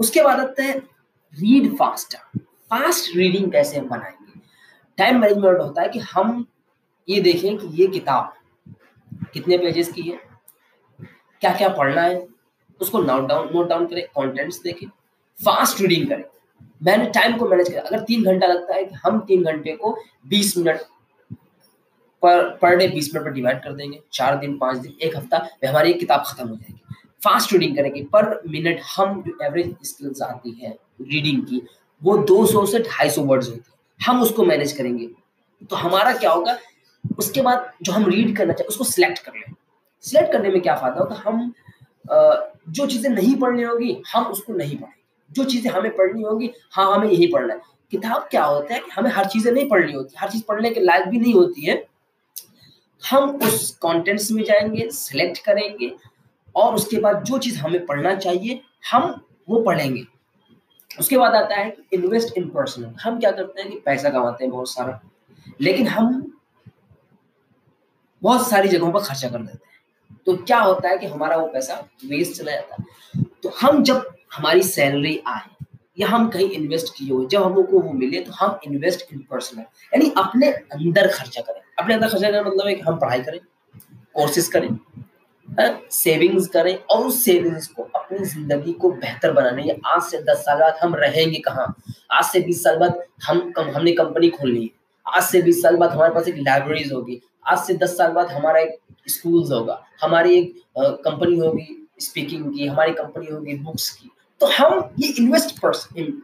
उसके 0.00 0.22
बाद 0.22 0.40
आता 0.40 0.62
है 0.62 0.78
रीड 0.78 1.74
फास्ट 1.76 2.16
फास्ट 2.16 3.16
रीडिंग 3.16 3.50
कैसे 3.52 3.78
हम 3.78 3.88
बनाएँगे? 3.88 4.27
टाइम 4.98 5.20
मैनेजमेंट 5.20 5.60
होता 5.60 5.82
है 5.82 5.88
कि 5.88 5.98
हम 5.98 6.46
ये 7.08 7.20
देखें 7.20 7.56
कि 7.58 7.66
ये 7.72 7.86
किताब 7.86 8.32
कितने 9.32 9.58
पेजेस 9.58 9.92
की 9.92 10.02
है 10.02 10.18
क्या 11.42 11.52
क्या 11.56 11.68
पढ़ना 11.68 12.02
है 12.02 12.26
उसको 12.80 12.98
नोट 13.02 13.28
डाउन 13.28 13.48
नोट 13.54 13.68
डाउन 13.68 13.86
करें 13.86 14.06
कॉन्टेंट्स 14.14 14.60
देखें 14.62 14.86
फास्ट 15.38 15.80
रीडिंग 15.80 16.08
करें। 16.08 16.24
मैंने 16.82 17.06
टाइम 17.10 17.36
को 17.36 17.48
मैनेज 17.48 17.68
करें। 17.68 17.80
अगर 17.80 18.00
तीन 18.00 18.24
घंटा 18.24 18.46
लगता 18.46 18.74
है 18.74 18.84
कि 18.84 18.94
हम 18.94 19.20
तीन 19.20 19.44
घंटे 19.44 19.72
को 19.76 19.96
बीस 20.28 20.56
मिनट 20.58 20.80
पर 22.22 22.48
पर 22.62 22.76
डे 22.76 22.88
बीस 22.88 23.14
मिनट 23.14 23.26
पर 23.26 23.32
डिवाइड 23.32 23.62
कर 23.62 23.72
देंगे 23.72 24.00
चार 24.12 24.36
दिन 24.36 24.58
पाँच 24.58 24.78
दिन 24.78 24.94
एक 25.02 25.16
हफ़्ता 25.16 25.38
में 25.38 25.68
हमारी 25.70 25.94
किताब 25.94 26.24
खत्म 26.26 26.48
हो 26.48 26.56
जाएगी। 26.56 26.80
फास्ट 27.24 27.52
रीडिंग 27.52 27.76
करेंगे 27.76 28.02
पर 28.12 28.40
मिनट 28.48 28.80
हम 28.96 29.22
जो 29.22 29.38
एवरेज 29.44 29.74
स्किल्स 29.84 30.22
आती 30.22 30.50
है 30.62 30.76
रीडिंग 31.02 31.42
की 31.42 31.62
वो 32.02 32.16
200 32.26 32.66
से 32.66 32.78
250 32.78 33.18
वर्ड्स 33.18 33.48
होती 33.48 33.70
है। 33.70 33.77
हम 34.00 34.20
उसको 34.22 34.44
मैनेज 34.44 34.72
करेंगे। 34.72 35.08
तो 35.70 35.76
हमारा 35.76 36.12
क्या 36.14 36.30
होगा? 36.30 36.58
उसके 37.18 37.42
बाद 37.42 37.72
जो 37.82 37.92
हम 37.92 38.06
रीड 38.06 38.36
करना 38.36 38.52
चाहते 38.52 38.68
उसको 38.68 38.84
सिलेक्ट 38.84 39.18
कर 39.18 39.32
लें। 39.32 39.54
सिलेक्ट 40.04 40.32
करने 40.32 40.48
में 40.50 40.60
क्या 40.60 40.74
फ़ायदा 40.76 41.00
होगा? 41.00 41.22
हम 41.24 41.52
जो 42.70 42.86
चीज़ें 42.86 43.10
नहीं 43.10 43.34
पढ़नी 43.36 43.62
होगी, 43.62 43.96
हम 44.12 44.24
उसको 44.24 44.52
नहीं 44.52 44.76
पढ़ेंगे। 44.76 44.96
जो 45.30 45.44
चीज़ें 45.44 45.70
हमें 45.72 45.90
पढ़नी 45.96 46.22
होगी 46.22 46.50
हाँ 46.72 46.94
हमें 46.94 47.08
यही 47.08 47.26
पढ़ना 47.26 47.54
है। 47.54 47.60
किताब 47.92 48.26
क्या 48.30 48.44
होता 48.44 48.74
है 48.74 48.80
कि 48.80 48.90
हमें 48.90 49.10
हर 49.10 49.26
चीज़ें 49.26 49.52
नहीं 49.52 49.68
पढ़नी 49.68 49.92
होती, 49.92 50.14
हर 50.18 50.30
चीज़ 50.30 50.42
पढ़ने 50.48 50.70
के 50.70 50.80
लायक 50.80 51.06
भी 51.08 51.18
नहीं 51.18 51.34
होती 51.34 51.64
है। 51.64 51.84
हम 53.02 53.30
उस 53.38 53.70
कंटेंट्स 53.82 54.30
में 54.32 54.42
जाएँगे 54.44 54.88
सेलेक्ट 54.90 55.44
करेंगे 55.44 55.92
और 56.54 56.74
उसके 56.74 56.98
बाद 56.98 57.22
जो 57.24 57.38
चीज़ 57.38 57.58
हमें 57.58 57.84
पढ़ना 57.86 58.14
चाहिए, 58.16 58.60
हम 58.92 59.20
वो 59.48 59.62
पढ़ेंगे। 59.62 60.04
उसके 61.00 61.18
बाद 61.18 61.34
आता 61.34 61.56
है 61.56 61.76
इन्वेस्ट 61.92 62.36
इन 62.38 62.48
पर्सनल 62.48 62.94
हम 63.02 63.18
क्या 63.20 63.30
करते 63.30 63.62
हैं 63.62 63.70
कि 63.70 63.78
पैसा 63.84 64.10
कमाते 64.10 64.44
हैं 64.44 64.52
बहुत 64.52 64.70
सारा, 64.70 65.00
लेकिन 65.60 65.86
हम 65.88 66.32
बहुत 68.22 68.48
सारी 68.48 68.68
जगहों 68.68 68.92
पर 68.92 69.00
खर्चा 69.00 69.28
कर 69.28 69.38
देते 69.38 69.66
हैं। 69.66 70.20
तो 70.26 70.36
क्या 70.36 70.58
होता 70.60 70.88
है 70.88 70.98
कि 70.98 71.06
हमारा 71.06 71.36
वो 71.36 71.46
पैसा 71.48 71.74
वेस्ट 72.04 72.32
चला 72.32 72.52
जाता 72.52 72.76
है। 72.78 73.22
तो 73.42 73.52
हम 73.60 73.82
जब 73.82 74.08
हमारी 74.32 74.62
सैलरी 74.62 75.20
आए, 75.26 75.48
या 75.98 76.08
हम 76.08 76.28
कहीं 76.28 76.50
इन्वेस्ट 76.50 76.94
किए 76.96 77.10
हुए, 77.10 77.26
जब 77.26 77.42
हमको 77.42 77.62
वो 77.72 77.92
मिले 77.92 78.20
तो 78.20 78.32
हम 78.32 78.58
इन्वेस्ट 78.64 79.12
इन 79.12 79.18
पर्सनल 79.30 79.60
यानी 79.60 80.12
अपने 80.18 80.50
अंदर 80.50 81.08
खर्चा 81.12 81.40
करें। 81.40 81.60
अपने 81.78 81.94
अंदर 81.94 82.08
खर्चा 82.08 82.30
करने 82.30 82.50
मतलब 82.50 82.66
है 82.66 82.74
कि 82.74 82.80
हम 82.80 82.98
पढ़ाई 82.98 83.20
करें 83.22 83.40
कोर्सेज 84.14 84.48
करें 84.48 84.68
सेविंग्स 85.58 86.46
करें 86.48 86.74
और 86.76 87.06
उस 87.06 87.24
सेविंग्स 87.24 87.66
को 87.66 87.82
अपनी 87.82 88.24
ज़िंदगी 88.24 88.72
को 88.72 88.90
बेहतर 88.90 89.32
बनाने 89.32 89.62
या 89.62 89.74
आज 89.94 90.02
से 90.02 90.18
दस 90.22 90.44
साल 90.44 90.58
बाद 90.58 90.78
हम 90.82 90.94
रहेंगे 90.94 91.38
कहाँ? 91.38 91.74
आज 92.12 92.24
से 92.24 92.40
बीस 92.40 92.62
साल 92.64 92.76
बाद 92.78 93.02
हम 93.26 93.50
कम, 93.50 93.70
हमने 93.70 93.92
कंपनी 93.92 94.28
खोलनी 94.30 94.62
है। 94.62 94.70
आज 95.06 95.22
से 95.24 95.42
बीस 95.42 95.62
साल 95.62 95.76
बाद 95.76 95.90
हमारे 95.90 96.14
पास 96.14 96.28
एक 96.28 96.36
लाइब्रेरीज 96.38 96.92
होगी। 96.92 97.20
आज 97.46 97.58
से 97.58 97.74
दस 97.76 97.96
साल 97.98 98.12
बाद 98.12 98.30
हमारा 98.30 98.60
एक 98.60 98.78
स्कूल 99.08 99.52
होगा। 99.52 99.82
हमारी 100.02 100.38
एक 100.38 100.54
कंपनी 100.78 101.38
होगी 101.38 101.88
स्पीकिंग 102.00 102.52
की 102.54 102.66
हमारी 102.66 102.92
कंपनी 102.92 103.26
होगी 103.26 103.54
बुक्स 103.56 103.88
की। 103.90 104.10
तो 104.40 104.46
हम 104.48 104.90
ये 104.98 105.08
इन्वेस्ट 105.18 105.96
इन 105.96 106.20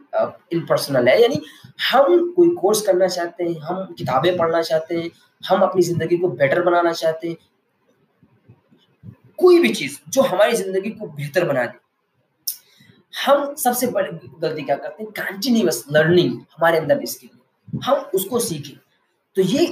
इन 0.53 0.65
पर्सनल 0.65 1.07
है। 1.07 1.21
यानी 1.21 1.41
हम 1.91 2.31
कोई 2.35 2.49
कोर्स 2.55 2.81
करना 2.81 3.07
चाहते 3.07 3.43
हैं 3.43 3.59
हम 3.61 3.83
किताबें 3.97 4.37
पढ़ना 4.37 4.61
चाहते 4.61 4.95
हैं 4.95 5.09
हम 5.41 5.61
अपनी 5.61 5.81
ज़िंदगी 5.83 6.17
को 6.17 6.27
बेटर 6.29 6.61
बनाना 6.63 6.91
चाहते 6.93 7.27
हैं 7.27 7.37
कोई 9.45 9.59
भी 9.59 9.69
चीज़ 9.71 9.97
जो 10.09 10.21
हमारी 10.23 10.55
ज़िंदगी 10.55 10.89
को 10.91 11.07
बेहतर 11.07 11.45
बना 11.47 11.65
दे। 11.65 11.83
हम 13.13 13.53
सबसे 13.55 13.87
बड़ी 13.87 14.09
गलती 14.39 14.61
क्या 14.61 14.75
करते 14.75 15.03
हैं? 15.03 15.11
कंटिन्यूस 15.13 15.83
लर्निंग 15.91 16.39
हमारे 16.55 16.77
अंदर 16.77 17.01
इसके 17.03 17.27
लिए। 17.27 17.79
हम 17.85 18.09
उसको 18.15 18.39
सीखें। 18.41 18.75
तो 19.35 19.41
ये 19.41 19.65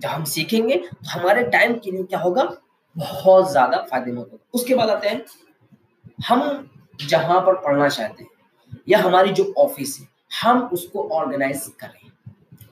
जब 0.00 0.08
हम 0.08 0.24
सीखेंगे 0.26 0.76
तो 0.76 1.10
हमारे 1.10 1.42
टाइम 1.50 1.72
के 1.74 1.90
लिए 1.90 2.02
क्या 2.04 2.18
होगा? 2.18 2.44
बहुत 2.96 3.50
ज़्यादा 3.50 3.78
फ़ायदेमंद 3.90 4.18
होगा। 4.18 4.38
उसके 4.54 4.74
बाद 4.74 4.90
आते 4.90 5.08
हैं, 5.08 5.24
हम 6.28 6.70
जहाँ 7.00 7.40
पर 7.40 7.54
पढ़ना 7.56 7.88
चाहते 7.88 8.22
हैं, 8.22 8.30
या 8.88 8.98
हमारी 8.98 9.32
जो 9.32 9.52
ऑफ़िस 9.58 9.96
है, 10.00 10.08
हम 10.42 10.62
उसको 10.72 11.08
ऑर्गेनाइज 11.10 11.66
करें। 11.80 12.10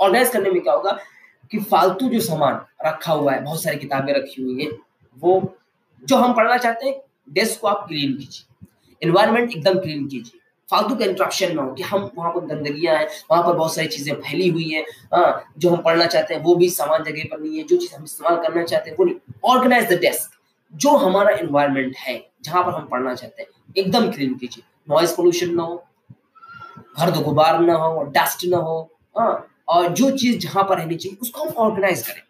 ऑर्गेनाइज 0.01 0.31
करने 0.31 0.51
में 0.51 0.63
क्या 0.63 0.73
होगा 0.73 0.99
कि 1.51 1.59
फालतू 1.61 2.09
जो 2.09 2.21
सामान 2.21 2.61
रखा 2.87 3.13
हुआ 3.13 3.33
है, 3.33 3.43
बहुत 3.45 3.63
सारी 3.63 3.77
किताबें 3.79 4.13
रखी 4.15 4.43
हुई 4.43 4.65
है, 4.65 4.71
वो 5.17 5.41
जो 6.03 6.17
हम 6.17 6.33
पढ़ना 6.33 6.57
चाहते 6.57 6.87
हैं 6.87 7.01
डेस्क 7.31 7.61
को 7.61 7.69
आप 7.69 7.85
क्लीन 7.89 8.17
कीजिए। 8.17 8.67
इन्वायरमेंट 9.03 9.51
एकदम 9.51 9.79
क्लीन 9.79 10.07
कीजिए। 10.09 10.41
फालतू 10.69 10.95
का 10.95 11.05
इंट्रप्शन 11.05 11.55
ना 11.57 11.63
हो 11.63 11.73
कि 11.73 11.83
हम 11.83 12.11
वहाँ 12.17 12.31
पर 12.33 12.47
गंदगियाँ 12.47 12.97
हैं, 12.97 13.07
वहाँ 13.31 13.43
पर 13.43 13.53
बहुत 13.53 13.75
सारी 13.75 13.89
चीज़ें 13.89 14.15
फैली 14.15 14.49
हुई 14.49 14.69
हैं। 14.69 14.85
हाँ 15.15 15.53
जो 15.59 15.71
हम 15.71 15.83
पढ़ना 15.83 16.07
चाहते 16.07 16.35
हैं, 16.35 16.43
वो 16.43 16.55
भी 16.55 16.69
समान 16.71 17.05
जगह 17.05 17.29
पर 17.31 17.41
नहीं 17.41 17.59
है। 17.59 17.65
जो 17.65 17.77
चीज़ 17.77 17.95
हम 17.95 18.05
इस्तेमाल 18.05 18.37
करना 18.37 18.65
चाहते 18.65 18.91
हैं, 18.91 18.97
वो 18.97 19.05
नहीं। 19.05 19.17
ऑर्गेनाइज 19.45 19.93
द 19.93 19.99
डेस्क 20.01 20.31
जो 20.73 20.97
हमारा 20.97 21.37
इन्वायरमेंट 21.37 21.97
है, 21.99 22.19
जहाँ 22.45 22.63
पर 22.65 22.73
हम 22.73 22.87
पढ़ना 22.87 23.15
चाहते 23.15 23.43
हैं, 23.43 23.49
एकदम 23.77 24.11
क्लीन 24.13 24.35
कीजिए। 24.35 24.65
नॉइज़ 24.91 25.15
पोल्यूशन 25.17 25.55
ना 25.55 25.63
हो, 25.63 25.85
घर 26.99 27.11
गुबार 27.23 27.61
ना 27.61 27.75
हो 27.75 28.03
डस्ट 28.17 28.45
ना 28.47 28.57
हो 28.59 28.81
हाँ 29.19 29.47
और 29.69 29.89
जो 29.89 30.11
चीज़ 30.11 30.39
जहाँ 30.39 30.65
पर 30.65 30.79
रहनी 30.79 30.97
चाहिए, 30.97 31.19
उसको 31.23 31.45
हम 31.45 31.55
ऑर्गेनाइज 31.59 32.07
करें। 32.07 32.23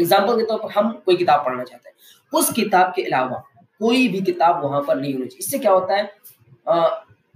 एग्ज़ाम्पल 0.00 0.36
के 0.36 0.44
तौर 0.46 0.58
पर 0.58 0.70
हम 0.72 0.90
कोई 1.06 1.16
किताब 1.16 1.44
पढ़ना 1.46 1.64
चाहते 1.64 1.88
हैं। 1.88 1.96
उस 2.32 2.52
किताब 2.52 2.92
के 2.96 3.02
अलावा 3.02 3.42
कोई 3.80 4.08
भी 4.08 4.20
किताब 4.22 4.64
वहाँ 4.64 4.80
पर 4.82 4.96
नहीं 4.96 5.12
होनी 5.12 5.26
चाहिए। 5.26 5.38
इससे 5.38 5.58
क्या 5.58 5.72
होता 5.72 5.96
है? 5.96 6.10
आ, 6.66 6.88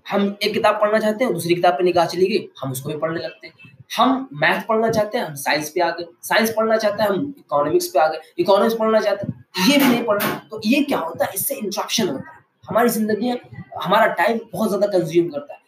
हम 0.06 0.36
एक 0.42 0.52
किताब 0.54 0.80
पढ़ना 0.80 0.98
चाहते 0.98 1.24
हैं 1.24 1.32
दूसरी 1.32 1.54
किताब 1.54 1.74
पे 1.74 1.84
निगाह 1.84 2.06
चली 2.06 2.26
गई 2.26 2.48
हम 2.62 2.72
उसको 2.72 2.88
भी 2.88 2.96
पढ़ने 2.98 3.20
लगते 3.20 3.46
हैं। 3.46 3.70
हम 3.96 4.28
मैथ 4.42 4.60
पढ़ना 4.68 4.90
चाहते 4.90 5.18
हैं 5.18 5.24
हम 5.24 5.34
साइंस 5.36 5.68
पे 5.70 5.80
आ 5.80 5.88
गए 5.90 6.04
साइंस 6.24 6.52
पढ़ना 6.56 6.76
चाहते 6.76 7.02
हैं 7.02 7.10
हम 7.10 7.34
इकोनॉमिक्स 7.38 7.86
पे 7.86 7.98
आ 7.98 8.06
गए 8.08 8.20
इकोनॉमिक्स 8.38 8.74
पढ़ना 8.78 9.00
चाहते 9.00 9.26
हैं 9.26 9.68
ये 9.68 9.78
भी 9.78 9.84
नहीं 9.84 10.04
पढ़ना। 10.04 10.34
तो 10.50 10.60
ये 10.64 10.82
क्या 10.82 10.98
होता 10.98 11.24
है? 11.24 11.30
इससे 11.34 11.54
इंट्रप्शन 11.54 12.08
होता 12.08 12.30
है। 12.30 12.40
हमारी 12.64 12.88
ज़िंदगी 12.88 13.34
हमारा 13.82 14.06
टाइम 14.14 14.38
बहुत 14.52 14.68
ज़्यादा 14.68 14.86
कंज्यूम 14.88 15.28
करता 15.28 15.54
है। 15.54 15.60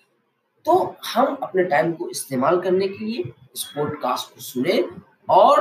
तो 0.67 0.97
हम 1.07 1.35
अपने 1.43 1.65
टाइम 1.65 1.93
को 1.93 2.09
इस्तेमाल 2.11 2.61
करने 2.61 2.89
के 2.89 3.05
लिए 3.05 3.23
इस 3.55 3.63
पॉडकास्ट 3.75 4.35
को 4.35 4.41
सुने 4.41 4.83
और 5.31 5.61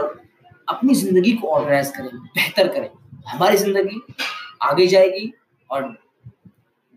अपनी 0.67 0.95
ज़िंदगी 0.95 1.31
को 1.33 1.47
ऑर्गेनाइज 1.49 1.91
करें 1.97 2.09
बेहतर 2.17 2.67
करें। 2.67 2.89
हमारी 3.25 3.57
ज़िंदगी 3.57 4.01
आगे 4.61 4.87
जाएगी 4.87 5.31
और 5.69 5.83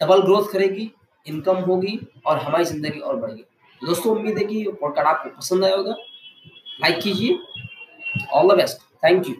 डबल 0.00 0.22
ग्रोथ 0.22 0.52
करेगी 0.52 0.90
इनकम 1.26 1.56
होगी 1.62 1.98
और 2.26 2.38
हमारी 2.38 2.64
ज़िंदगी 2.64 2.98
और 3.00 3.16
बढ़ेगी। 3.16 3.44
दोस्तों, 3.80 4.16
उम्मीद 4.16 4.38
है 4.38 4.44
कि 4.44 4.64
पॉडकास्ट 4.80 5.08
आपको 5.08 5.30
पसंद 5.30 5.64
आया 5.64 5.76
होगा। 5.76 5.94
लाइक 6.80 6.98
कीजिए। 7.02 7.38
All 8.32 8.52
the 8.52 8.56
best 8.56 8.82
thank 9.04 9.28
you 9.28 9.34